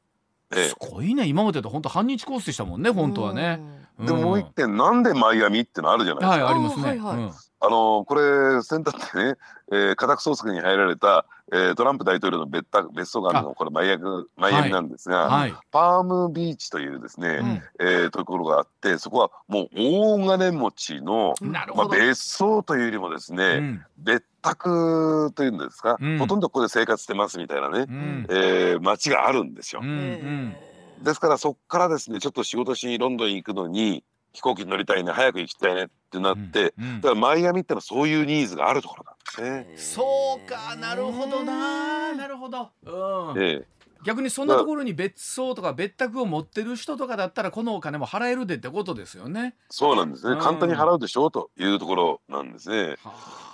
[0.54, 0.68] ええ。
[0.68, 1.26] すごいね。
[1.26, 3.60] 今までと本当半日コースでしたもんね本当はね。
[3.98, 6.44] でももう一点なんでマイアミってのあるじゃないですか。
[6.44, 6.82] はいありますね。
[6.84, 7.16] あーはいはい。
[7.16, 7.32] うん。
[7.62, 9.34] あのこれ先だってね、
[9.70, 14.04] えー、家宅捜索に入られた、えー、トランプ大統領の別別荘があるのこれマイアミ
[14.36, 29.80] マイアミなんですが、はいはい、パームビーチというですね、うん、えー、ところがあってそこはもう大金持ちの、まあ、別荘というよりもですね、うん、別宅というんですか、うん、ほとんどここで生活してますみたいなね、うん、えー、町があるんですよ。
[29.82, 29.88] うん。
[29.88, 30.56] うん。
[31.02, 36.84] ですからそこからですねちょっと仕事しにロンドンに行くのに飛行機に乗りたいね早く行きたいねってなって、うん。
[36.84, 39.76] うん、だからマイアミってのはそういうニーズがあるところなんですね。
[39.76, 40.76] そうか。
[40.76, 42.70] なるほどななるほど。
[42.84, 43.66] うん、ええ。
[44.02, 49.56] 逆にそんなところに別荘とか別宅を持ってる人とかだったらこのお金も払えるでってことですよね。
[49.68, 50.40] そうなんですね。
[50.40, 52.96] 簡単に払うでしょうというところなんですね。
[53.04, 53.49] はあ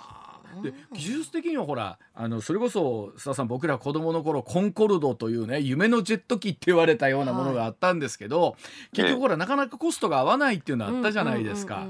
[0.61, 8.53] で技術的にはほらあのそれこそ須田さん僕ら子供の頃コンコルドというね夢のジェット機って言われたようなものがあったんですけど、はい、
[8.93, 11.87] 結局ほらなかなかコストが合わないっていうのはあったじゃないですか。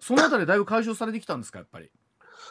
[0.00, 1.90] そのあたりだいぶ解消されてきたんですかやっぱり？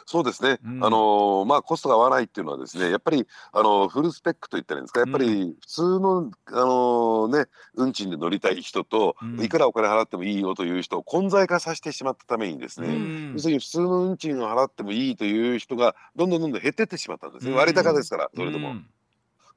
[0.06, 4.84] そうですね、うん、あのまあ、コストが合わないっていうのはですねやっぱりあのフルスペックといったらいいん。
[4.84, 17.54] ですかやっぱり普通のあの、ね、運賃で乗りたい人と、うん、いくらお金払ってもいいよという人を混在化させてしまったためにですね、うん、要するに普通の運賃を払ってもいいという人がどんどんどんどん減ってってしまったんですね。
[17.54, 18.74] 割高ですからそれでも。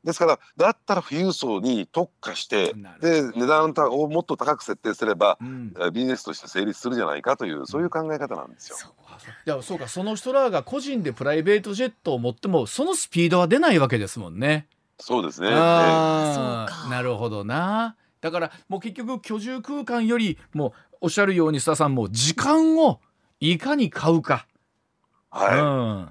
[0.03, 8.77] ですからだったら富裕層に特化してで値段をもっと高く設定すれば、うん、ビジネスとして成立するじゃないかというそういう考え方なんですよ。
[9.45, 14.67] いやそうかその人らが個人でプライベートジェットを持ってもそのスピードは出ないわけですもんね。
[14.99, 15.49] そうですね。
[15.51, 17.95] あなるほどな。
[18.21, 22.99] だからもう結局居住空間よりもおっしゃるように須田さんも時間を
[23.39, 24.47] いかに買うか。
[25.29, 26.09] はい、うん、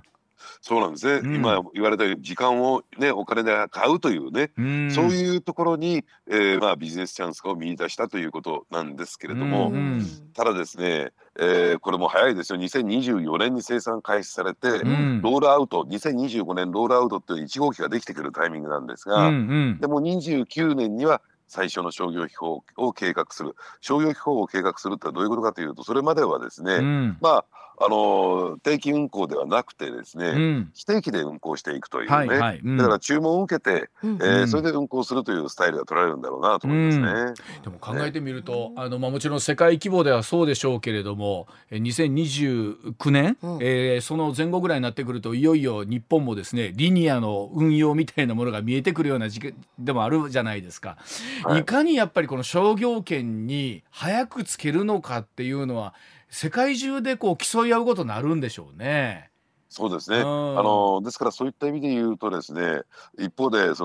[0.66, 10.04] そうなんですね、うん、今言われたように時間を、ね、お金で買うというね、うん、そういうところに、えーまあ、ビジネスチャンスを見出したということなんですけれども、うん、
[10.34, 12.58] ただですね、えー、これも早いですよ。
[12.58, 19.38] 2024年に生産開始されて、ロールアウト2025年ロールアウトっていう1号機ができてくるタイミングなんですが、うんう
[19.74, 23.54] ん、でも29年には最初の商業飛行を計画する。
[23.80, 27.44] 商業飛行を計画するってどういうことかというとそれまではですね、うん、まあ
[27.78, 37.34] あの定期運行ではなくてですね、うん、非定期で運行していくというね、はいはいうん、だから注文を受けて、うん、えー、それで運行するというスタイルが取られるんだろうなと思いますね。
[37.62, 50.96] でも考えてみると、あのまあ、もちろん世界規模ではそうでしょうけれども2029年、うん、えー、その前後ぐらいになってくるといよいよ日本もですねリニアの運用みたいなものが見えてくるような時期でもあるじゃないですか。
[51.44, 55.94] はい、いかにやっぱりこの商業権に早くつけるのかっていうのは
[56.28, 59.30] 世界中でこう競い合うことになるんでしょうね。
[59.68, 62.82] そうですね、あのですからそういった意味で言うとですね
[63.18, 63.84] 一方でそ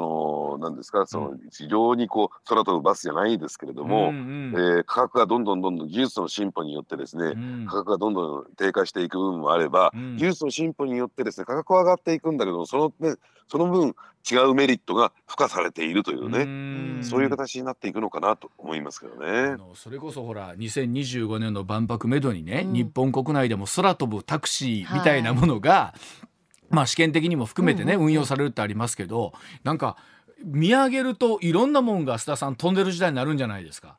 [0.59, 13.15] の何ですかその非常にこう空飛ぶバスじゃないですけれども、うんうん、えー、価格がどんどんどんどん技術の進歩によってですね、うん、価格がどんどん低下していく部分もあれば、うん、技術の進歩によってですね価格は上がっていくんだけどその,、ね、
[13.51, 13.95] その分
[14.29, 17.01] 違うメリットが付加されているというね。
[17.01, 19.57] うそういう形になっていくのかなと思いますけどね。
[19.75, 29.33] それこそほら2025年の万博めどにね、うん、日本国内でも空飛ぶタクシーみたいなものが、はい、まあ試験的にも含めてね、運用されるってありますけど
[29.65, 29.97] なんか
[30.45, 33.97] 見上げるといろんなもんが須田さん飛んでる時代になるんじゃないですか？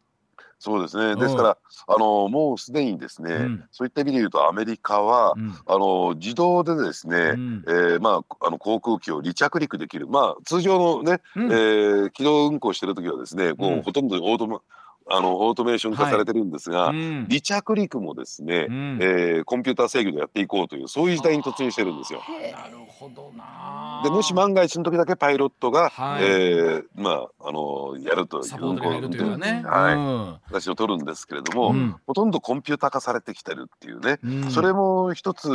[0.62, 1.16] そうですね。
[1.16, 1.58] ですから、
[1.88, 14.60] あのもうすでにですね、うん、そういった意味で言うとアメリカは、うん、あの自動でですね、うん、えー、まああの航空機を離着陸できる、まあ通常のね、うん、えー、機動運行してる時はですね、もうほとんどオートマ
[15.08, 22.20] あのオートメーション化されてるんですが、はいうん、離着陸もですね、うん、えー、コンピューター制御でやっていこうというそういう時代に突入してるんですよ。
[22.52, 24.00] なるほどな。
[24.04, 35.48] でもし万が一の時だけパイロットが、はい、えー、まああのやるという運行運転、ね、はい、うん、形を取るんですけれども、うん、ほとんどコンピューター化されてきてるっていうね、うん、それも一つ、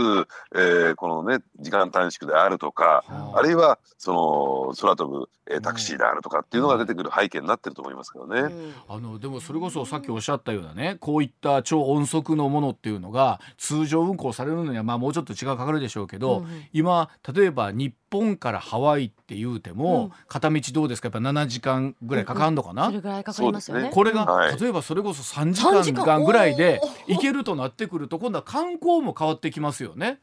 [0.56, 3.04] えー、このね時間短縮であるとか、
[3.36, 8.54] あるいはその空飛ぶ、えー、タクシーであるとかっていうのが出てくる背景になってると思いますけどね。
[8.88, 21.08] あのでもそれこそさっきおっしゃったようなねこういった超音速のものっていうのが通常運行されるのにはまあもうちょっと時間かかるでしょうけど、うん、今例えば日本からハワイって言うても、うん、片道どうですか？
[21.08, 23.92] やっぱ7時間ぐらいかかるのかな、うんうん、それぐらいかかりますよね。
[23.94, 30.20] これが、はい、例えばそれこそ3時間ぐらいで 行けるとなってくると今度は観光も変わってきますよね。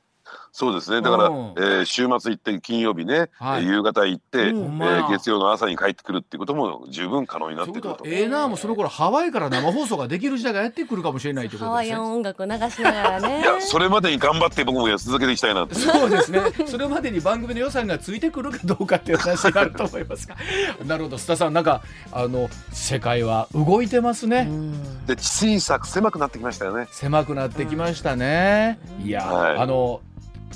[0.53, 7.89] そうですねだから、うんえー週末行って金曜日ね、はいえー夕方行って、うんえー月曜の朝に帰ってくるっていうことも十分可能になってくると。
[7.91, 12.05] はええなもうその頃ハワイから生放送ができる時代がやってくるかもしれないというこハワイとですね。
[12.05, 15.75] アン音楽を流しながらね いやそれまでに頑張って僕も続けていきたいなって。
[15.75, 16.41] そうですね。
[16.67, 20.37] それまでに番組の予算がついてくるかどうかっていう話になると思いますが。
[20.87, 24.47] なるほど、須田さん、なんか、あの、世界は動いてますね。
[24.49, 26.87] うんで小さく狭くなってきましたよね。
[26.91, 28.79] 狭くなってきましたね。
[29.03, 30.01] いや、はいあの。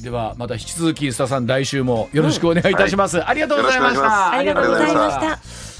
[0.02, 3.22] では、また引き続き、須田さん、来週もよろしくお願いいたします。
[3.26, 4.30] ありがとうございましよろしくお願いします。
[4.30, 4.38] た。
[4.38, 5.77] ありがとうございました